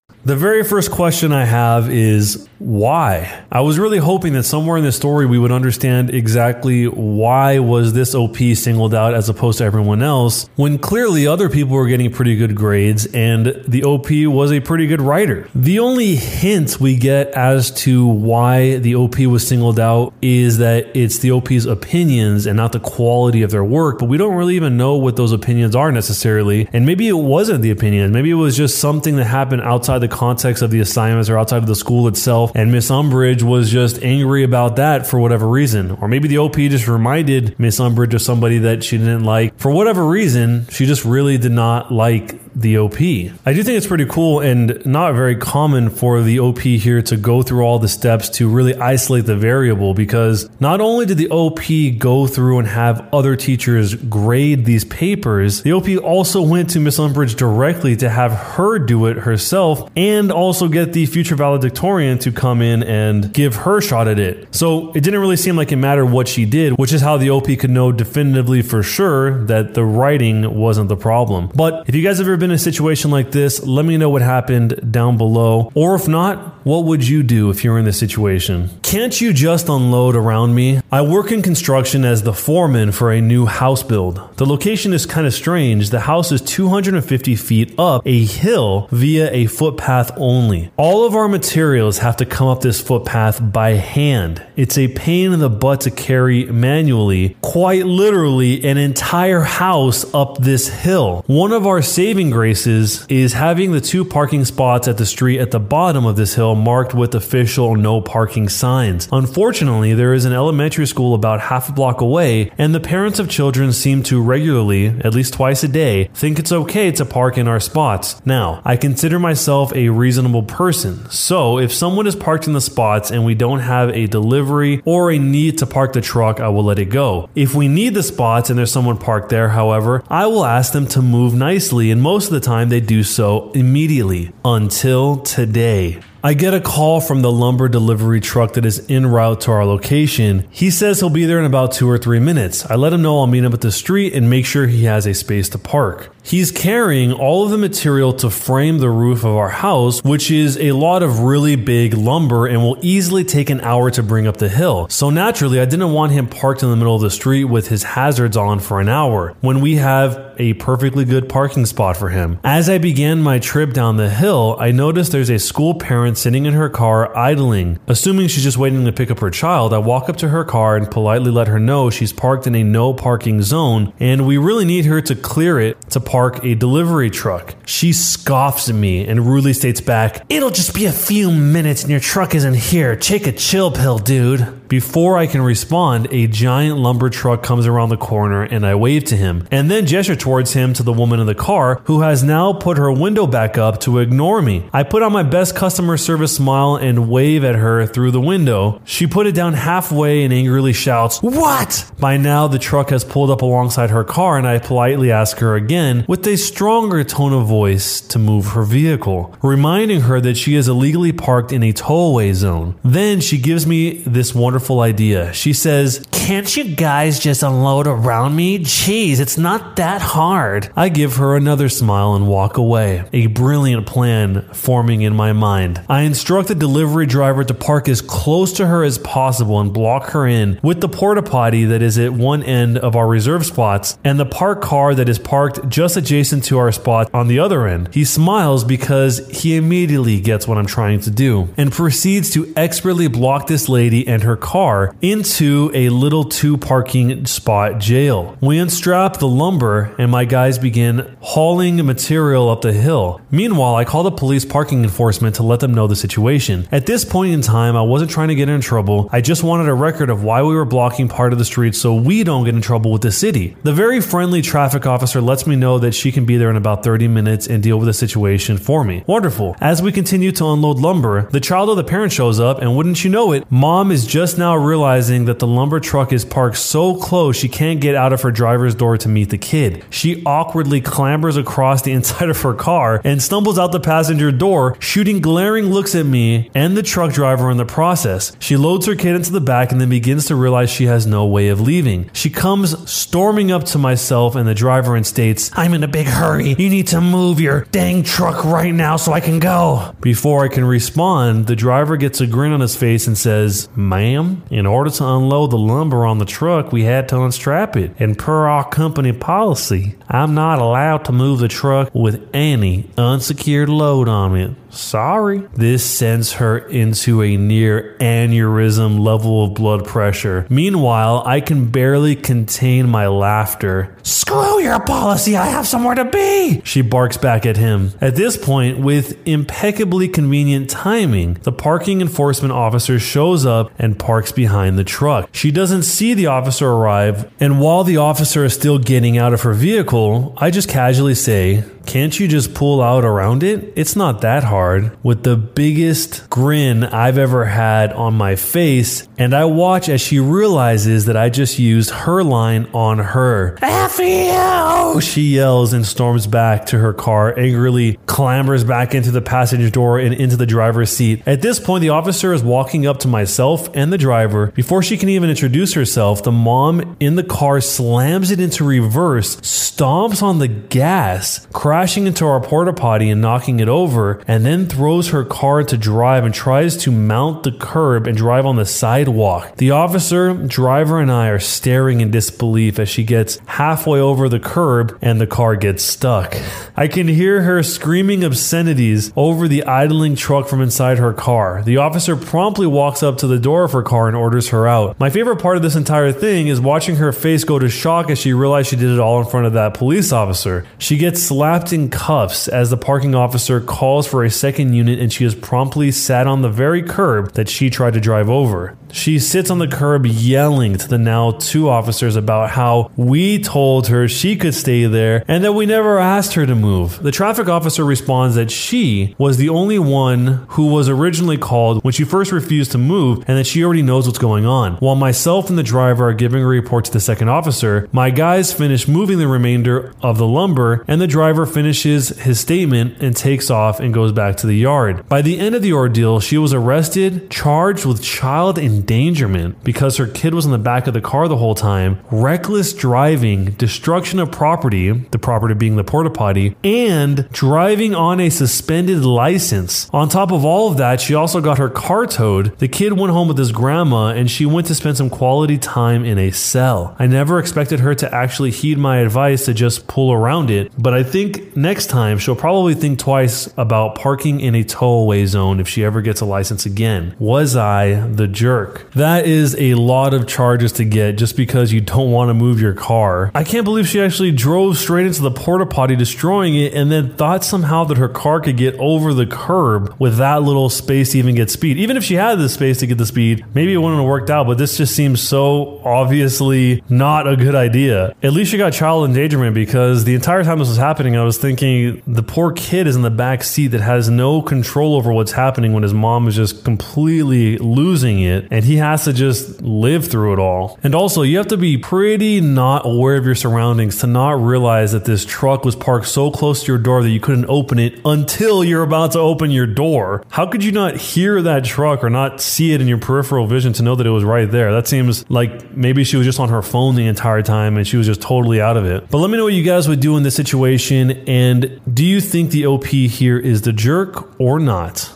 The 0.23 0.35
very 0.35 0.63
first 0.63 0.91
question 0.91 1.31
I 1.31 1.45
have 1.45 1.89
is 1.89 2.47
why? 2.59 3.43
I 3.51 3.61
was 3.61 3.79
really 3.79 3.97
hoping 3.97 4.33
that 4.33 4.43
somewhere 4.43 4.77
in 4.77 4.83
this 4.83 4.95
story 4.95 5.25
we 5.25 5.39
would 5.39 5.51
understand 5.51 6.13
exactly 6.13 6.85
why 6.85 7.57
was 7.57 7.93
this 7.93 8.13
OP 8.13 8.37
singled 8.53 8.93
out 8.93 9.15
as 9.15 9.29
opposed 9.29 9.57
to 9.57 9.63
everyone 9.63 10.03
else 10.03 10.47
when 10.57 10.77
clearly 10.77 11.25
other 11.25 11.49
people 11.49 11.75
were 11.75 11.87
getting 11.87 12.11
pretty 12.11 12.35
good 12.35 12.53
grades 12.53 13.07
and 13.07 13.47
the 13.67 13.83
OP 13.83 14.11
was 14.31 14.53
a 14.53 14.59
pretty 14.59 14.85
good 14.85 15.01
writer. 15.01 15.49
The 15.55 15.79
only 15.79 16.15
hint 16.15 16.79
we 16.79 16.97
get 16.97 17.29
as 17.29 17.71
to 17.81 18.05
why 18.05 18.77
the 18.77 18.93
OP 18.93 19.17
was 19.21 19.47
singled 19.47 19.79
out 19.79 20.13
is 20.21 20.59
that 20.59 20.95
it's 20.95 21.17
the 21.17 21.31
OP's 21.31 21.65
opinions 21.65 22.45
and 22.45 22.55
not 22.55 22.73
the 22.73 22.79
quality 22.79 23.41
of 23.41 23.49
their 23.49 23.63
work, 23.63 23.97
but 23.97 24.07
we 24.07 24.17
don't 24.17 24.35
really 24.35 24.55
even 24.55 24.77
know 24.77 24.97
what 24.97 25.15
those 25.15 25.31
opinions 25.31 25.75
are 25.75 25.91
necessarily. 25.91 26.69
And 26.71 26.85
maybe 26.85 27.07
it 27.07 27.13
wasn't 27.13 27.63
the 27.63 27.71
opinion, 27.71 28.11
maybe 28.11 28.29
it 28.29 28.35
was 28.35 28.55
just 28.55 28.77
something 28.77 29.15
that 29.15 29.25
happened 29.25 29.63
outside 29.63 29.97
the 29.99 30.10
context 30.11 30.61
of 30.61 30.69
the 30.69 30.79
assignments 30.79 31.29
or 31.29 31.37
outside 31.37 31.57
of 31.57 31.67
the 31.67 31.75
school 31.75 32.07
itself. 32.07 32.51
And 32.53 32.71
Miss 32.71 32.89
Umbridge 32.89 33.41
was 33.41 33.71
just 33.71 34.01
angry 34.03 34.43
about 34.43 34.75
that 34.75 35.07
for 35.07 35.19
whatever 35.19 35.47
reason. 35.47 35.91
Or 35.91 36.07
maybe 36.07 36.27
the 36.27 36.37
OP 36.37 36.55
just 36.55 36.87
reminded 36.87 37.57
Miss 37.59 37.79
Umbridge 37.79 38.13
of 38.13 38.21
somebody 38.21 38.59
that 38.59 38.83
she 38.83 38.97
didn't 38.97 39.23
like. 39.23 39.57
For 39.57 39.71
whatever 39.71 40.05
reason, 40.05 40.67
she 40.69 40.85
just 40.85 41.05
really 41.05 41.37
did 41.37 41.51
not 41.51 41.91
like 41.91 42.50
the 42.55 42.77
OP. 42.77 42.99
I 42.99 43.53
do 43.53 43.63
think 43.63 43.77
it's 43.77 43.87
pretty 43.87 44.05
cool 44.05 44.39
and 44.39 44.85
not 44.85 45.13
very 45.13 45.35
common 45.35 45.89
for 45.89 46.21
the 46.21 46.39
OP 46.39 46.59
here 46.59 47.01
to 47.03 47.17
go 47.17 47.41
through 47.41 47.63
all 47.63 47.79
the 47.79 47.87
steps 47.87 48.29
to 48.29 48.49
really 48.49 48.75
isolate 48.75 49.25
the 49.25 49.35
variable 49.35 49.93
because 49.93 50.49
not 50.59 50.81
only 50.81 51.05
did 51.05 51.17
the 51.17 51.29
OP 51.29 51.61
go 51.97 52.27
through 52.27 52.59
and 52.59 52.67
have 52.67 53.07
other 53.13 53.35
teachers 53.35 53.95
grade 53.95 54.65
these 54.65 54.85
papers, 54.85 55.63
the 55.63 55.73
OP 55.73 55.87
also 56.03 56.41
went 56.41 56.69
to 56.71 56.79
Miss 56.79 56.99
Umbridge 56.99 57.35
directly 57.35 57.95
to 57.97 58.09
have 58.09 58.31
her 58.31 58.79
do 58.79 59.05
it 59.07 59.17
herself 59.17 59.89
and 59.95 60.31
also 60.31 60.67
get 60.67 60.93
the 60.93 61.05
future 61.05 61.35
valedictorian 61.35 62.19
to 62.19 62.31
come 62.31 62.61
in 62.61 62.83
and 62.83 63.33
give 63.33 63.55
her 63.55 63.81
shot 63.81 64.07
at 64.07 64.19
it. 64.19 64.53
So 64.53 64.91
it 64.91 65.03
didn't 65.03 65.19
really 65.19 65.37
seem 65.37 65.55
like 65.55 65.71
it 65.71 65.77
mattered 65.77 66.07
what 66.07 66.27
she 66.27 66.45
did, 66.45 66.77
which 66.77 66.93
is 66.93 67.01
how 67.01 67.17
the 67.17 67.29
OP 67.29 67.45
could 67.59 67.69
know 67.69 67.91
definitively 67.91 68.61
for 68.61 68.83
sure 68.83 69.43
that 69.45 69.73
the 69.73 69.83
writing 69.83 70.55
wasn't 70.55 70.89
the 70.89 70.97
problem. 70.97 71.49
But 71.55 71.87
if 71.87 71.95
you 71.95 72.03
guys 72.03 72.17
have 72.17 72.27
ever 72.27 72.37
been 72.37 72.50
in 72.51 72.55
a 72.55 72.59
situation 72.59 73.11
like 73.11 73.31
this, 73.31 73.65
let 73.65 73.85
me 73.85 73.97
know 73.97 74.09
what 74.09 74.21
happened 74.21 74.91
down 74.91 75.17
below. 75.17 75.71
Or 75.73 75.95
if 75.95 76.07
not, 76.07 76.50
what 76.63 76.85
would 76.85 77.07
you 77.07 77.23
do 77.23 77.49
if 77.49 77.63
you're 77.63 77.79
in 77.79 77.85
this 77.85 77.97
situation? 77.97 78.69
Can't 78.83 79.19
you 79.19 79.33
just 79.33 79.67
unload 79.67 80.15
around 80.15 80.53
me? 80.53 80.79
I 80.91 81.01
work 81.01 81.31
in 81.31 81.41
construction 81.41 82.05
as 82.05 82.21
the 82.21 82.33
foreman 82.33 82.91
for 82.91 83.11
a 83.11 83.19
new 83.19 83.47
house 83.47 83.81
build. 83.81 84.37
The 84.37 84.45
location 84.45 84.93
is 84.93 85.07
kind 85.07 85.25
of 85.25 85.33
strange. 85.33 85.89
The 85.89 86.01
house 86.01 86.31
is 86.31 86.41
250 86.41 87.35
feet 87.35 87.73
up 87.79 88.03
a 88.05 88.25
hill 88.25 88.87
via 88.91 89.31
a 89.31 89.47
footpath 89.47 90.11
only. 90.17 90.71
All 90.77 91.03
of 91.05 91.15
our 91.15 91.27
materials 91.27 91.97
have 91.99 92.17
to 92.17 92.25
come 92.25 92.47
up 92.47 92.61
this 92.61 92.79
footpath 92.79 93.51
by 93.51 93.71
hand. 93.71 94.45
It's 94.55 94.77
a 94.77 94.89
pain 94.89 95.33
in 95.33 95.39
the 95.39 95.49
butt 95.49 95.81
to 95.81 95.91
carry 95.91 96.45
manually, 96.45 97.37
quite 97.41 97.87
literally, 97.87 98.63
an 98.63 98.77
entire 98.77 99.41
house 99.41 100.05
up 100.13 100.37
this 100.37 100.67
hill. 100.67 101.23
One 101.25 101.53
of 101.53 101.65
our 101.65 101.81
saving 101.81 102.29
graces 102.29 103.05
is 103.09 103.33
having 103.33 103.71
the 103.71 103.81
two 103.81 104.05
parking 104.05 104.45
spots 104.45 104.87
at 104.87 104.97
the 104.97 105.05
street 105.05 105.39
at 105.39 105.49
the 105.51 105.59
bottom 105.59 106.05
of 106.05 106.15
this 106.15 106.35
hill 106.35 106.50
marked 106.55 106.93
with 106.93 107.15
official 107.15 107.75
no 107.75 108.01
parking 108.01 108.49
signs. 108.49 109.07
Unfortunately, 109.11 109.93
there 109.93 110.13
is 110.13 110.25
an 110.25 110.33
elementary 110.33 110.85
school 110.85 111.13
about 111.13 111.39
half 111.39 111.69
a 111.69 111.71
block 111.71 112.01
away, 112.01 112.51
and 112.57 112.73
the 112.73 112.79
parents 112.79 113.19
of 113.19 113.29
children 113.29 113.73
seem 113.73 114.03
to 114.03 114.21
regularly, 114.21 114.87
at 114.87 115.13
least 115.13 115.33
twice 115.33 115.63
a 115.63 115.67
day, 115.67 116.09
think 116.13 116.39
it's 116.39 116.51
okay 116.51 116.91
to 116.91 117.05
park 117.05 117.37
in 117.37 117.47
our 117.47 117.59
spots. 117.59 118.21
Now, 118.25 118.61
I 118.65 118.77
consider 118.77 119.19
myself 119.19 119.73
a 119.75 119.89
reasonable 119.89 120.43
person, 120.43 121.09
so 121.09 121.59
if 121.59 121.73
someone 121.73 122.07
is 122.07 122.15
parked 122.15 122.47
in 122.47 122.53
the 122.53 122.61
spots 122.61 123.11
and 123.11 123.25
we 123.25 123.35
don't 123.35 123.59
have 123.59 123.89
a 123.89 124.07
delivery 124.07 124.81
or 124.85 125.11
a 125.11 125.19
need 125.19 125.57
to 125.59 125.65
park 125.65 125.93
the 125.93 126.01
truck, 126.01 126.39
I 126.39 126.49
will 126.49 126.63
let 126.63 126.79
it 126.79 126.85
go. 126.85 127.29
If 127.35 127.55
we 127.55 127.67
need 127.67 127.93
the 127.93 128.03
spots 128.03 128.49
and 128.49 128.57
there's 128.57 128.71
someone 128.71 128.97
parked 128.97 129.29
there, 129.29 129.49
however, 129.49 130.03
I 130.09 130.27
will 130.27 130.45
ask 130.45 130.73
them 130.73 130.87
to 130.87 131.01
move 131.01 131.33
nicely, 131.33 131.91
and 131.91 132.01
most 132.01 132.27
of 132.27 132.33
the 132.33 132.39
time 132.39 132.69
they 132.69 132.81
do 132.81 133.03
so 133.03 133.51
immediately. 133.51 134.31
Until 134.43 135.17
today. 135.17 135.99
I 136.23 136.35
get 136.35 136.53
a 136.53 136.61
call 136.61 137.01
from 137.01 137.23
the 137.23 137.31
lumber 137.31 137.67
delivery 137.67 138.21
truck 138.21 138.53
that 138.53 138.63
is 138.63 138.85
en 138.87 139.07
route 139.07 139.41
to 139.41 139.51
our 139.51 139.65
location. 139.65 140.47
He 140.51 140.69
says 140.69 140.99
he'll 140.99 141.09
be 141.09 141.25
there 141.25 141.39
in 141.39 141.45
about 141.45 141.71
two 141.71 141.89
or 141.89 141.97
three 141.97 142.19
minutes. 142.19 142.63
I 142.69 142.75
let 142.75 142.93
him 142.93 143.01
know 143.01 143.17
I'll 143.17 143.25
meet 143.25 143.43
him 143.43 143.53
at 143.53 143.61
the 143.61 143.71
street 143.71 144.13
and 144.13 144.29
make 144.29 144.45
sure 144.45 144.67
he 144.67 144.83
has 144.83 145.07
a 145.07 145.15
space 145.15 145.49
to 145.49 145.57
park. 145.57 146.15
He's 146.23 146.51
carrying 146.51 147.11
all 147.11 147.43
of 147.43 147.49
the 147.49 147.57
material 147.57 148.13
to 148.13 148.29
frame 148.29 148.77
the 148.77 148.89
roof 148.89 149.23
of 149.23 149.35
our 149.35 149.49
house, 149.49 150.03
which 150.03 150.29
is 150.29 150.57
a 150.57 150.71
lot 150.71 151.03
of 151.03 151.21
really 151.21 151.55
big 151.55 151.93
lumber 151.93 152.45
and 152.45 152.61
will 152.61 152.77
easily 152.81 153.23
take 153.23 153.49
an 153.49 153.59
hour 153.61 153.89
to 153.91 154.03
bring 154.03 154.27
up 154.27 154.37
the 154.37 154.47
hill. 154.47 154.87
So 154.89 155.09
naturally, 155.09 155.59
I 155.59 155.65
didn't 155.65 155.91
want 155.91 156.11
him 156.11 156.27
parked 156.27 156.63
in 156.63 156.69
the 156.69 156.75
middle 156.75 156.95
of 156.95 157.01
the 157.01 157.09
street 157.09 157.45
with 157.45 157.67
his 157.69 157.83
hazards 157.83 158.37
on 158.37 158.59
for 158.59 158.79
an 158.79 158.87
hour 158.87 159.35
when 159.41 159.61
we 159.61 159.75
have 159.75 160.31
a 160.37 160.53
perfectly 160.53 161.05
good 161.05 161.27
parking 161.29 161.65
spot 161.65 161.97
for 161.97 162.09
him. 162.09 162.39
As 162.43 162.69
I 162.69 162.77
began 162.77 163.21
my 163.21 163.39
trip 163.39 163.73
down 163.73 163.97
the 163.97 164.09
hill, 164.09 164.55
I 164.59 164.71
noticed 164.71 165.11
there's 165.11 165.29
a 165.29 165.37
school 165.37 165.75
parent 165.75 166.17
sitting 166.17 166.45
in 166.45 166.53
her 166.53 166.69
car 166.69 167.15
idling. 167.15 167.79
Assuming 167.87 168.27
she's 168.27 168.43
just 168.43 168.57
waiting 168.57 168.85
to 168.85 168.91
pick 168.91 169.11
up 169.11 169.19
her 169.19 169.29
child, 169.29 169.73
I 169.73 169.79
walk 169.79 170.09
up 170.09 170.17
to 170.17 170.29
her 170.29 170.43
car 170.43 170.75
and 170.75 170.89
politely 170.89 171.31
let 171.31 171.47
her 171.47 171.59
know 171.59 171.89
she's 171.89 172.13
parked 172.13 172.47
in 172.47 172.55
a 172.55 172.63
no 172.63 172.93
parking 172.93 173.41
zone 173.41 173.93
and 173.99 174.25
we 174.25 174.37
really 174.37 174.65
need 174.65 174.85
her 174.85 175.01
to 175.01 175.15
clear 175.15 175.59
it 175.59 175.79
to 175.91 175.99
park 176.11 176.43
a 176.43 176.53
delivery 176.55 177.09
truck. 177.09 177.55
She 177.65 177.93
scoffs 177.93 178.67
at 178.67 178.75
me 178.75 179.07
and 179.07 179.25
rudely 179.25 179.53
states 179.53 179.79
back, 179.79 180.25
It'll 180.27 180.49
just 180.49 180.75
be 180.75 180.85
a 180.85 180.91
few 180.91 181.31
minutes 181.31 181.83
and 181.83 181.91
your 181.91 182.01
truck 182.01 182.35
isn't 182.35 182.53
here. 182.53 182.97
Take 182.97 183.27
a 183.27 183.31
chill 183.31 183.71
pill, 183.71 183.97
dude. 183.97 184.67
Before 184.67 185.17
I 185.17 185.25
can 185.27 185.41
respond, 185.41 186.07
a 186.11 186.27
giant 186.27 186.77
lumber 186.77 187.09
truck 187.09 187.43
comes 187.43 187.65
around 187.65 187.89
the 187.89 187.97
corner 187.97 188.43
and 188.43 188.65
I 188.65 188.75
wave 188.75 189.05
to 189.05 189.17
him 189.17 189.47
and 189.51 189.71
then 189.71 189.85
gesture 189.85 190.15
towards 190.15 190.51
him 190.51 190.73
to 190.73 190.83
the 190.83 190.93
woman 190.93 191.21
in 191.21 191.27
the 191.27 191.35
car 191.35 191.81
who 191.85 192.01
has 192.01 192.23
now 192.23 192.53
put 192.53 192.77
her 192.77 192.91
window 192.91 193.25
back 193.25 193.57
up 193.57 193.79
to 193.81 193.99
ignore 193.99 194.41
me. 194.41 194.69
I 194.73 194.83
put 194.83 195.03
on 195.03 195.13
my 195.13 195.23
best 195.23 195.55
customer 195.55 195.95
service 195.95 196.35
smile 196.35 196.75
and 196.75 197.09
wave 197.09 197.45
at 197.45 197.55
her 197.55 197.85
through 197.85 198.11
the 198.11 198.21
window. 198.21 198.81
She 198.83 199.07
put 199.07 199.27
it 199.27 199.35
down 199.35 199.53
halfway 199.53 200.23
and 200.23 200.33
angrily 200.33 200.73
shouts, 200.73 201.21
What? 201.21 201.89
By 201.99 202.17
now, 202.17 202.47
the 202.47 202.59
truck 202.59 202.89
has 202.89 203.05
pulled 203.05 203.29
up 203.29 203.41
alongside 203.41 203.91
her 203.91 204.03
car 204.03 204.37
and 204.37 204.47
I 204.47 204.59
politely 204.59 205.11
ask 205.11 205.37
her 205.39 205.55
again 205.55 206.00
with 206.07 206.25
a 206.27 206.37
stronger 206.37 207.03
tone 207.03 207.33
of 207.33 207.47
voice 207.47 208.01
to 208.01 208.19
move 208.19 208.47
her 208.47 208.63
vehicle, 208.63 209.35
reminding 209.41 210.01
her 210.01 210.21
that 210.21 210.37
she 210.37 210.55
is 210.55 210.67
illegally 210.67 211.11
parked 211.11 211.51
in 211.51 211.63
a 211.63 211.73
towaway 211.73 212.33
zone. 212.33 212.75
Then 212.83 213.19
she 213.21 213.37
gives 213.37 213.65
me 213.67 214.03
this 214.03 214.33
wonderful 214.33 214.81
idea. 214.81 215.33
She 215.33 215.53
says, 215.53 216.05
Can't 216.11 216.55
you 216.55 216.75
guys 216.75 217.19
just 217.19 217.43
unload 217.43 217.87
around 217.87 218.35
me? 218.35 218.59
Jeez, 218.59 219.19
it's 219.19 219.37
not 219.37 219.75
that 219.75 220.01
hard. 220.01 220.69
I 220.75 220.89
give 220.89 221.17
her 221.17 221.35
another 221.35 221.69
smile 221.69 222.15
and 222.15 222.27
walk 222.27 222.57
away. 222.57 223.05
A 223.13 223.27
brilliant 223.27 223.85
plan 223.85 224.41
forming 224.53 225.01
in 225.01 225.15
my 225.15 225.33
mind. 225.33 225.81
I 225.89 226.01
instruct 226.01 226.47
the 226.47 226.55
delivery 226.55 227.05
driver 227.05 227.43
to 227.43 227.53
park 227.53 227.87
as 227.89 228.01
close 228.01 228.53
to 228.53 228.67
her 228.67 228.83
as 228.83 228.97
possible 228.99 229.59
and 229.59 229.73
block 229.73 230.11
her 230.11 230.27
in 230.27 230.59
with 230.61 230.81
the 230.81 230.89
porta 230.89 231.21
potty 231.21 231.65
that 231.65 231.81
is 231.81 231.97
at 231.97 232.13
one 232.13 232.43
end 232.43 232.77
of 232.77 232.95
our 232.95 233.07
reserve 233.07 233.45
spots 233.45 233.97
and 234.03 234.19
the 234.19 234.25
parked 234.25 234.63
car 234.63 234.93
that 234.95 235.09
is 235.09 235.19
parked 235.19 235.67
just 235.69 235.90
adjacent 235.97 236.43
to 236.45 236.57
our 236.57 236.71
spot 236.71 237.09
on 237.13 237.27
the 237.27 237.39
other 237.39 237.67
end. 237.67 237.93
He 237.93 238.05
smiles 238.05 238.63
because 238.63 239.19
he 239.29 239.55
immediately 239.55 240.19
gets 240.19 240.47
what 240.47 240.57
I'm 240.57 240.65
trying 240.65 240.99
to 241.01 241.11
do 241.11 241.53
and 241.57 241.71
proceeds 241.71 242.29
to 242.31 242.51
expertly 242.55 243.07
block 243.07 243.47
this 243.47 243.69
lady 243.69 244.07
and 244.07 244.23
her 244.23 244.37
car 244.37 244.95
into 245.01 245.71
a 245.73 245.89
little 245.89 246.23
two 246.23 246.57
parking 246.57 247.25
spot 247.25 247.79
jail. 247.79 248.37
We 248.41 248.57
unstrap 248.57 249.17
the 249.17 249.27
lumber 249.27 249.93
and 249.97 250.11
my 250.11 250.25
guys 250.25 250.57
begin 250.57 251.15
hauling 251.21 251.85
material 251.85 252.49
up 252.49 252.61
the 252.61 252.73
hill. 252.73 253.21
Meanwhile, 253.31 253.75
I 253.75 253.85
call 253.85 254.03
the 254.03 254.11
police 254.11 254.45
parking 254.45 254.83
enforcement 254.83 255.35
to 255.35 255.43
let 255.43 255.59
them 255.59 255.73
know 255.73 255.87
the 255.87 255.95
situation. 255.95 256.67
At 256.71 256.85
this 256.85 257.05
point 257.05 257.33
in 257.33 257.41
time, 257.41 257.75
I 257.75 257.81
wasn't 257.81 258.11
trying 258.11 258.29
to 258.29 258.35
get 258.35 258.49
in 258.49 258.61
trouble. 258.61 259.09
I 259.11 259.21
just 259.21 259.43
wanted 259.43 259.67
a 259.67 259.73
record 259.73 260.09
of 260.09 260.23
why 260.23 260.41
we 260.41 260.53
were 260.53 260.65
blocking 260.65 261.07
part 261.07 261.33
of 261.33 261.39
the 261.39 261.45
street 261.45 261.75
so 261.75 261.93
we 261.93 262.23
don't 262.23 262.45
get 262.45 262.55
in 262.55 262.61
trouble 262.61 262.91
with 262.91 263.01
the 263.01 263.11
city. 263.11 263.55
The 263.63 263.73
very 263.73 264.01
friendly 264.01 264.41
traffic 264.41 264.85
officer 264.85 265.21
lets 265.21 265.47
me 265.47 265.55
know 265.55 265.79
that 265.81 265.93
she 265.93 266.11
can 266.11 266.25
be 266.25 266.37
there 266.37 266.49
in 266.49 266.55
about 266.55 266.83
30 266.83 267.07
minutes 267.07 267.47
and 267.47 267.61
deal 267.61 267.77
with 267.77 267.87
the 267.87 267.93
situation 267.93 268.57
for 268.57 268.83
me. 268.83 269.03
Wonderful. 269.07 269.55
As 269.59 269.81
we 269.81 269.91
continue 269.91 270.31
to 270.33 270.47
unload 270.47 270.77
lumber, 270.77 271.29
the 271.31 271.39
child 271.39 271.69
of 271.69 271.77
the 271.77 271.83
parent 271.83 272.13
shows 272.13 272.39
up, 272.39 272.59
and 272.61 272.75
wouldn't 272.75 273.03
you 273.03 273.09
know 273.09 273.31
it, 273.31 273.45
mom 273.51 273.91
is 273.91 274.05
just 274.05 274.37
now 274.37 274.55
realizing 274.55 275.25
that 275.25 275.39
the 275.39 275.47
lumber 275.47 275.79
truck 275.79 276.13
is 276.13 276.25
parked 276.25 276.57
so 276.57 276.95
close 276.95 277.35
she 277.35 277.49
can't 277.49 277.81
get 277.81 277.95
out 277.95 278.13
of 278.13 278.21
her 278.21 278.31
driver's 278.31 278.75
door 278.75 278.97
to 278.97 279.09
meet 279.09 279.29
the 279.29 279.37
kid. 279.37 279.83
She 279.89 280.23
awkwardly 280.25 280.81
clambers 280.81 281.37
across 281.37 281.81
the 281.81 281.91
inside 282.01 282.29
of 282.29 282.41
her 282.41 282.53
car 282.53 283.01
and 283.03 283.21
stumbles 283.21 283.59
out 283.59 283.71
the 283.71 283.79
passenger 283.79 284.31
door, 284.31 284.77
shooting 284.79 285.19
glaring 285.21 285.65
looks 285.65 285.95
at 285.95 286.05
me 286.05 286.49
and 286.53 286.77
the 286.77 286.83
truck 286.83 287.13
driver 287.13 287.49
in 287.51 287.57
the 287.57 287.65
process. 287.65 288.35
She 288.39 288.57
loads 288.57 288.85
her 288.85 288.95
kid 288.95 289.15
into 289.15 289.31
the 289.31 289.41
back 289.41 289.71
and 289.71 289.81
then 289.81 289.89
begins 289.89 290.25
to 290.27 290.35
realize 290.35 290.69
she 290.69 290.85
has 290.85 291.05
no 291.05 291.25
way 291.25 291.49
of 291.49 291.61
leaving. 291.61 292.09
She 292.13 292.29
comes 292.29 292.89
storming 292.89 293.51
up 293.51 293.63
to 293.65 293.77
myself 293.77 294.35
and 294.35 294.47
the 294.47 294.53
driver 294.53 294.95
and 294.95 295.05
states, 295.05 295.51
I'm 295.53 295.70
in 295.73 295.83
a 295.83 295.87
big 295.87 296.07
hurry. 296.07 296.49
You 296.49 296.69
need 296.69 296.87
to 296.87 297.01
move 297.01 297.39
your 297.39 297.65
dang 297.71 298.03
truck 298.03 298.43
right 298.43 298.73
now 298.73 298.97
so 298.97 299.13
I 299.13 299.19
can 299.19 299.39
go. 299.39 299.95
Before 300.01 300.43
I 300.43 300.47
can 300.47 300.65
respond, 300.65 301.47
the 301.47 301.55
driver 301.55 301.97
gets 301.97 302.21
a 302.21 302.27
grin 302.27 302.51
on 302.51 302.61
his 302.61 302.75
face 302.75 303.07
and 303.07 303.17
says, 303.17 303.69
Ma'am, 303.75 304.43
in 304.49 304.65
order 304.65 304.89
to 304.89 305.05
unload 305.05 305.51
the 305.51 305.57
lumber 305.57 306.05
on 306.05 306.17
the 306.17 306.25
truck, 306.25 306.71
we 306.71 306.83
had 306.83 307.09
to 307.09 307.21
unstrap 307.21 307.75
it. 307.75 307.91
And 307.99 308.17
per 308.17 308.47
our 308.47 308.67
company 308.67 309.13
policy, 309.13 309.95
I'm 310.07 310.33
not 310.33 310.59
allowed 310.59 311.05
to 311.05 311.11
move 311.11 311.39
the 311.39 311.47
truck 311.47 311.93
with 311.93 312.29
any 312.33 312.89
unsecured 312.97 313.69
load 313.69 314.07
on 314.07 314.35
it. 314.35 314.51
Sorry. 314.71 315.47
This 315.53 315.85
sends 315.85 316.33
her 316.33 316.57
into 316.57 317.21
a 317.21 317.37
near 317.37 317.95
aneurysm 317.99 318.99
level 318.99 319.45
of 319.45 319.53
blood 319.53 319.85
pressure. 319.85 320.45
Meanwhile, 320.49 321.23
I 321.25 321.41
can 321.41 321.69
barely 321.69 322.15
contain 322.15 322.89
my 322.89 323.07
laughter. 323.07 323.95
Screw 324.03 324.61
your 324.61 324.79
policy, 324.79 325.35
I 325.35 325.47
have 325.47 325.67
somewhere 325.67 325.95
to 325.95 326.05
be! 326.05 326.61
She 326.63 326.81
barks 326.81 327.17
back 327.17 327.45
at 327.45 327.57
him. 327.57 327.91
At 328.01 328.15
this 328.15 328.37
point, 328.37 328.79
with 328.79 329.17
impeccably 329.27 330.07
convenient 330.07 330.69
timing, 330.69 331.35
the 331.43 331.51
parking 331.51 332.01
enforcement 332.01 332.53
officer 332.53 332.99
shows 332.99 333.45
up 333.45 333.71
and 333.77 333.99
parks 333.99 334.31
behind 334.31 334.77
the 334.77 334.83
truck. 334.83 335.29
She 335.33 335.51
doesn't 335.51 335.83
see 335.83 336.13
the 336.13 336.27
officer 336.27 336.69
arrive, 336.69 337.31
and 337.39 337.59
while 337.59 337.83
the 337.83 337.97
officer 337.97 338.45
is 338.45 338.53
still 338.53 338.79
getting 338.79 339.17
out 339.17 339.33
of 339.33 339.41
her 339.41 339.53
vehicle, 339.53 340.33
I 340.37 340.49
just 340.49 340.69
casually 340.69 341.15
say, 341.15 341.63
can't 341.85 342.19
you 342.19 342.27
just 342.27 342.53
pull 342.53 342.81
out 342.81 343.03
around 343.03 343.43
it? 343.43 343.73
It's 343.75 343.95
not 343.95 344.21
that 344.21 344.43
hard. 344.43 344.97
With 345.03 345.23
the 345.23 345.35
biggest 345.35 346.29
grin 346.29 346.83
I've 346.83 347.17
ever 347.17 347.45
had 347.45 347.93
on 347.93 348.13
my 348.15 348.35
face, 348.35 349.07
and 349.17 349.33
I 349.33 349.45
watch 349.45 349.89
as 349.89 350.01
she 350.01 350.19
realizes 350.19 351.05
that 351.05 351.17
I 351.17 351.29
just 351.29 351.59
used 351.59 351.89
her 351.91 352.23
line 352.23 352.67
on 352.73 352.99
her. 352.99 353.57
F 353.61 353.99
you! 353.99 355.01
She 355.01 355.21
yells 355.35 355.73
and 355.73 355.85
storms 355.85 356.27
back 356.27 356.65
to 356.67 356.79
her 356.79 356.93
car, 356.93 357.37
angrily 357.37 357.97
clambers 358.05 358.65
back 358.67 358.93
into 358.93 359.11
the 359.11 359.21
passenger 359.21 359.69
door 359.69 359.99
and 359.99 360.13
into 360.13 360.35
the 360.35 360.45
driver's 360.45 360.89
seat. 360.89 361.23
At 361.25 361.41
this 361.41 361.59
point, 361.59 361.81
the 361.81 361.89
officer 361.89 362.33
is 362.33 362.43
walking 362.43 362.85
up 362.85 362.99
to 362.99 363.07
myself 363.07 363.69
and 363.73 363.91
the 363.91 363.97
driver. 363.97 364.47
Before 364.47 364.83
she 364.83 364.97
can 364.97 365.09
even 365.09 365.29
introduce 365.29 365.73
herself, 365.73 366.23
the 366.23 366.31
mom 366.31 366.97
in 366.99 367.15
the 367.15 367.23
car 367.23 367.61
slams 367.61 368.31
it 368.31 368.39
into 368.39 368.63
reverse, 368.63 369.37
stomps 369.37 370.21
on 370.21 370.39
the 370.39 370.47
gas, 370.47 371.47
crashing 371.71 372.05
into 372.05 372.25
our 372.25 372.41
porta 372.41 372.73
potty 372.73 373.09
and 373.09 373.21
knocking 373.21 373.61
it 373.61 373.69
over, 373.69 374.21
and 374.27 374.45
then 374.45 374.67
throws 374.67 375.11
her 375.11 375.23
car 375.23 375.63
to 375.63 375.77
drive 375.77 376.25
and 376.25 376.35
tries 376.35 376.75
to 376.75 376.91
mount 376.91 377.43
the 377.43 377.51
curb 377.53 378.07
and 378.07 378.17
drive 378.17 378.45
on 378.45 378.57
the 378.57 378.65
sidewalk. 378.65 379.55
The 379.55 379.71
officer, 379.71 380.33
driver, 380.33 380.99
and 380.99 381.09
I 381.09 381.29
are 381.29 381.39
staring 381.39 382.01
in 382.01 382.11
disbelief 382.11 382.77
as 382.77 382.89
she 382.89 383.05
gets 383.05 383.39
halfway 383.45 384.01
over 384.01 384.27
the 384.27 384.37
curb 384.37 384.99
and 385.01 385.21
the 385.21 385.25
car 385.25 385.55
gets 385.55 385.81
stuck. 385.81 386.35
I 386.75 386.89
can 386.89 387.07
hear 387.07 387.43
her 387.43 387.63
screaming 387.63 388.25
obscenities 388.25 389.13
over 389.15 389.47
the 389.47 389.63
idling 389.63 390.17
truck 390.17 390.49
from 390.49 390.61
inside 390.61 390.97
her 390.97 391.13
car. 391.13 391.63
The 391.63 391.77
officer 391.77 392.17
promptly 392.17 392.67
walks 392.67 393.01
up 393.01 393.17
to 393.19 393.27
the 393.27 393.39
door 393.39 393.63
of 393.63 393.71
her 393.71 393.81
car 393.81 394.09
and 394.09 394.17
orders 394.17 394.49
her 394.49 394.67
out. 394.67 394.99
My 394.99 395.09
favorite 395.09 395.41
part 395.41 395.55
of 395.55 395.63
this 395.63 395.77
entire 395.77 396.11
thing 396.11 396.47
is 396.47 396.59
watching 396.59 396.97
her 396.97 397.13
face 397.13 397.45
go 397.45 397.59
to 397.59 397.69
shock 397.69 398.09
as 398.09 398.19
she 398.19 398.33
realized 398.33 398.71
she 398.71 398.75
did 398.75 398.89
it 398.91 398.99
all 398.99 399.21
in 399.21 399.27
front 399.29 399.45
of 399.45 399.53
that 399.53 399.73
police 399.73 400.11
officer. 400.11 400.65
She 400.77 400.97
gets 400.97 401.23
slapped 401.23 401.60
in 401.69 401.89
cuffs 401.89 402.47
as 402.47 402.71
the 402.71 402.77
parking 402.77 403.13
officer 403.13 403.61
calls 403.61 404.07
for 404.07 404.23
a 404.23 404.31
second 404.31 404.73
unit 404.73 404.99
and 404.99 405.13
she 405.13 405.23
is 405.23 405.35
promptly 405.35 405.91
sat 405.91 406.25
on 406.25 406.41
the 406.41 406.49
very 406.49 406.81
curb 406.81 407.33
that 407.33 407.47
she 407.47 407.69
tried 407.69 407.93
to 407.93 407.99
drive 407.99 408.29
over. 408.29 408.75
She 408.93 409.19
sits 409.19 409.49
on 409.49 409.59
the 409.59 409.67
curb 409.67 410.05
yelling 410.05 410.77
to 410.77 410.87
the 410.87 410.97
now 410.97 411.31
two 411.31 411.69
officers 411.69 412.15
about 412.15 412.51
how 412.51 412.91
we 412.95 413.39
told 413.39 413.87
her 413.87 414.07
she 414.07 414.35
could 414.35 414.53
stay 414.53 414.85
there 414.85 415.23
and 415.27 415.43
that 415.43 415.53
we 415.53 415.65
never 415.65 415.97
asked 415.99 416.33
her 416.33 416.45
to 416.45 416.55
move. 416.55 417.01
The 417.01 417.11
traffic 417.11 417.47
officer 417.47 417.83
responds 417.83 418.35
that 418.35 418.51
she 418.51 419.15
was 419.17 419.37
the 419.37 419.49
only 419.49 419.79
one 419.79 420.45
who 420.49 420.67
was 420.67 420.89
originally 420.89 421.37
called 421.37 421.83
when 421.83 421.93
she 421.93 422.03
first 422.03 422.31
refused 422.31 422.71
to 422.73 422.77
move 422.77 423.23
and 423.27 423.37
that 423.37 423.47
she 423.47 423.63
already 423.63 423.81
knows 423.81 424.05
what's 424.05 424.19
going 424.19 424.45
on. 424.45 424.75
While 424.75 424.95
myself 424.95 425.49
and 425.49 425.57
the 425.57 425.63
driver 425.63 426.09
are 426.09 426.13
giving 426.13 426.43
a 426.43 426.47
report 426.47 426.85
to 426.85 426.91
the 426.91 426.99
second 426.99 427.29
officer, 427.29 427.87
my 427.91 428.09
guys 428.09 428.53
finish 428.53 428.87
moving 428.87 429.17
the 429.17 429.27
remainder 429.27 429.93
of 430.01 430.17
the 430.17 430.27
lumber 430.27 430.83
and 430.87 430.99
the 430.99 431.07
driver 431.07 431.45
finishes 431.45 432.09
his 432.09 432.39
statement 432.39 433.01
and 433.01 433.15
takes 433.15 433.49
off 433.49 433.79
and 433.79 433.93
goes 433.93 434.11
back 434.11 434.37
to 434.37 434.47
the 434.47 434.57
yard. 434.57 435.07
By 435.07 435.21
the 435.21 435.39
end 435.39 435.55
of 435.55 435.61
the 435.61 435.73
ordeal, 435.73 436.19
she 436.19 436.37
was 436.37 436.53
arrested, 436.53 437.29
charged 437.29 437.85
with 437.85 438.03
child 438.03 438.57
endangerment 438.81 439.63
because 439.63 439.97
her 439.97 440.07
kid 440.07 440.33
was 440.33 440.45
in 440.45 440.51
the 440.51 440.57
back 440.57 440.87
of 440.87 440.93
the 440.93 441.01
car 441.01 441.27
the 441.27 441.37
whole 441.37 441.55
time, 441.55 441.99
reckless 442.09 442.73
driving, 442.73 443.51
destruction 443.51 444.19
of 444.19 444.31
property, 444.31 444.91
the 444.91 445.19
property 445.19 445.53
being 445.53 445.75
the 445.75 445.83
porta 445.83 446.09
potty, 446.09 446.55
and 446.63 447.29
driving 447.31 447.93
on 447.93 448.19
a 448.19 448.29
suspended 448.29 449.05
license. 449.05 449.89
On 449.93 450.09
top 450.09 450.31
of 450.31 450.43
all 450.43 450.71
of 450.71 450.77
that, 450.77 450.99
she 450.99 451.13
also 451.13 451.41
got 451.41 451.59
her 451.59 451.69
car 451.69 452.07
towed. 452.07 452.57
The 452.57 452.67
kid 452.67 452.93
went 452.93 453.13
home 453.13 453.27
with 453.27 453.37
his 453.37 453.51
grandma 453.51 454.07
and 454.07 454.29
she 454.29 454.45
went 454.45 454.67
to 454.67 454.75
spend 454.75 454.97
some 454.97 455.09
quality 455.09 455.57
time 455.57 456.03
in 456.03 456.17
a 456.17 456.31
cell. 456.31 456.95
I 456.97 457.05
never 457.05 457.37
expected 457.39 457.81
her 457.81 457.93
to 457.95 458.13
actually 458.13 458.51
heed 458.51 458.77
my 458.77 458.97
advice 458.97 459.45
to 459.45 459.53
just 459.53 459.87
pull 459.87 460.11
around 460.11 460.49
it, 460.49 460.71
but 460.77 460.93
I 460.93 461.03
think 461.03 461.55
next 461.55 461.87
time 461.87 462.17
she'll 462.17 462.35
probably 462.35 462.73
think 462.73 462.97
twice 462.97 463.47
about 463.57 463.95
parking 463.95 464.39
in 464.39 464.55
a 464.55 464.63
towaway 464.63 465.25
zone 465.25 465.59
if 465.59 465.67
she 465.67 465.83
ever 465.83 466.01
gets 466.01 466.21
a 466.21 466.25
license 466.25 466.65
again. 466.65 467.15
Was 467.19 467.55
I 467.55 468.07
the 468.07 468.27
jerk? 468.27 468.70
Jerk. 468.71 468.91
That 468.91 469.25
is 469.25 469.55
a 469.57 469.75
lot 469.75 470.13
of 470.13 470.27
charges 470.27 470.71
to 470.73 470.85
get 470.85 471.17
just 471.17 471.35
because 471.35 471.71
you 471.71 471.81
don't 471.81 472.11
want 472.11 472.29
to 472.29 472.33
move 472.33 472.61
your 472.61 472.73
car. 472.73 473.31
I 473.33 473.43
can't 473.43 473.63
believe 473.63 473.87
she 473.87 474.01
actually 474.01 474.31
drove 474.31 474.77
straight 474.77 475.05
into 475.05 475.21
the 475.21 475.31
porta 475.31 475.65
potty, 475.65 475.95
destroying 475.95 476.55
it, 476.55 476.73
and 476.73 476.91
then 476.91 477.13
thought 477.15 477.43
somehow 477.43 477.83
that 477.85 477.97
her 477.97 478.09
car 478.09 478.39
could 478.41 478.57
get 478.57 478.75
over 478.75 479.13
the 479.13 479.25
curb 479.25 479.95
with 479.99 480.17
that 480.17 480.43
little 480.43 480.69
space 480.69 481.11
to 481.11 481.19
even 481.19 481.35
get 481.35 481.49
speed. 481.49 481.77
Even 481.77 481.97
if 481.97 482.03
she 482.03 482.15
had 482.15 482.35
the 482.35 482.49
space 482.49 482.79
to 482.79 482.87
get 482.87 482.97
the 482.97 483.05
speed, 483.05 483.45
maybe 483.53 483.73
it 483.73 483.77
wouldn't 483.77 483.99
have 483.99 484.07
worked 484.07 484.29
out, 484.29 484.47
but 484.47 484.57
this 484.57 484.77
just 484.77 484.95
seems 484.95 485.21
so 485.21 485.81
obviously 485.83 486.83
not 486.89 487.27
a 487.27 487.35
good 487.35 487.55
idea. 487.55 488.15
At 488.23 488.33
least 488.33 488.51
she 488.51 488.57
got 488.57 488.73
child 488.73 489.07
endangerment 489.07 489.53
because 489.53 490.03
the 490.03 490.15
entire 490.15 490.43
time 490.43 490.59
this 490.59 490.69
was 490.69 490.77
happening, 490.77 491.15
I 491.15 491.23
was 491.23 491.37
thinking 491.37 492.01
the 492.07 492.23
poor 492.23 492.51
kid 492.51 492.87
is 492.87 492.95
in 492.95 493.01
the 493.01 493.09
back 493.09 493.43
seat 493.43 493.67
that 493.67 493.81
has 493.81 494.09
no 494.09 494.41
control 494.41 494.95
over 494.95 495.11
what's 495.11 495.31
happening 495.31 495.73
when 495.73 495.83
his 495.83 495.93
mom 495.93 496.27
is 496.27 496.35
just 496.35 496.63
completely 496.63 497.57
losing 497.57 498.21
it 498.21 498.47
and 498.61 498.67
he 498.67 498.77
has 498.77 499.05
to 499.05 499.13
just 499.13 499.59
live 499.63 500.05
through 500.05 500.33
it 500.33 500.39
all. 500.39 500.77
And 500.83 500.93
also, 500.93 501.23
you 501.23 501.37
have 501.37 501.47
to 501.47 501.57
be 501.57 501.79
pretty 501.79 502.41
not 502.41 502.85
aware 502.85 503.15
of 503.15 503.25
your 503.25 503.33
surroundings 503.33 503.97
to 504.01 504.07
not 504.07 504.39
realize 504.39 504.91
that 504.91 505.03
this 505.03 505.25
truck 505.25 505.65
was 505.65 505.75
parked 505.75 506.07
so 506.07 506.29
close 506.29 506.61
to 506.61 506.67
your 506.67 506.77
door 506.77 507.01
that 507.01 507.09
you 507.09 507.19
couldn't 507.19 507.47
open 507.49 507.79
it 507.79 507.99
until 508.05 508.63
you're 508.63 508.83
about 508.83 509.13
to 509.13 509.19
open 509.19 509.49
your 509.49 509.65
door. 509.65 510.23
How 510.29 510.45
could 510.45 510.63
you 510.63 510.71
not 510.71 510.95
hear 510.95 511.41
that 511.41 511.65
truck 511.65 512.03
or 512.03 512.11
not 512.11 512.39
see 512.39 512.71
it 512.71 512.81
in 512.81 512.87
your 512.87 512.99
peripheral 512.99 513.47
vision 513.47 513.73
to 513.73 513.81
know 513.81 513.95
that 513.95 514.05
it 514.05 514.11
was 514.11 514.23
right 514.23 514.49
there? 514.51 514.71
That 514.71 514.87
seems 514.87 515.27
like 515.27 515.75
maybe 515.75 516.03
she 516.03 516.17
was 516.17 516.27
just 516.27 516.39
on 516.39 516.49
her 516.49 516.61
phone 516.61 516.93
the 516.93 517.07
entire 517.07 517.41
time 517.41 517.77
and 517.77 517.87
she 517.87 517.97
was 517.97 518.05
just 518.05 518.21
totally 518.21 518.61
out 518.61 518.77
of 518.77 518.85
it. 518.85 519.09
But 519.09 519.17
let 519.17 519.31
me 519.31 519.37
know 519.37 519.45
what 519.45 519.53
you 519.53 519.63
guys 519.63 519.87
would 519.87 520.01
do 520.01 520.17
in 520.17 520.21
this 520.21 520.35
situation 520.35 521.11
and 521.27 521.81
do 521.91 522.05
you 522.05 522.21
think 522.21 522.51
the 522.51 522.67
OP 522.67 522.85
here 522.85 523.39
is 523.39 523.63
the 523.63 523.73
jerk 523.73 524.39
or 524.39 524.59
not? 524.59 525.09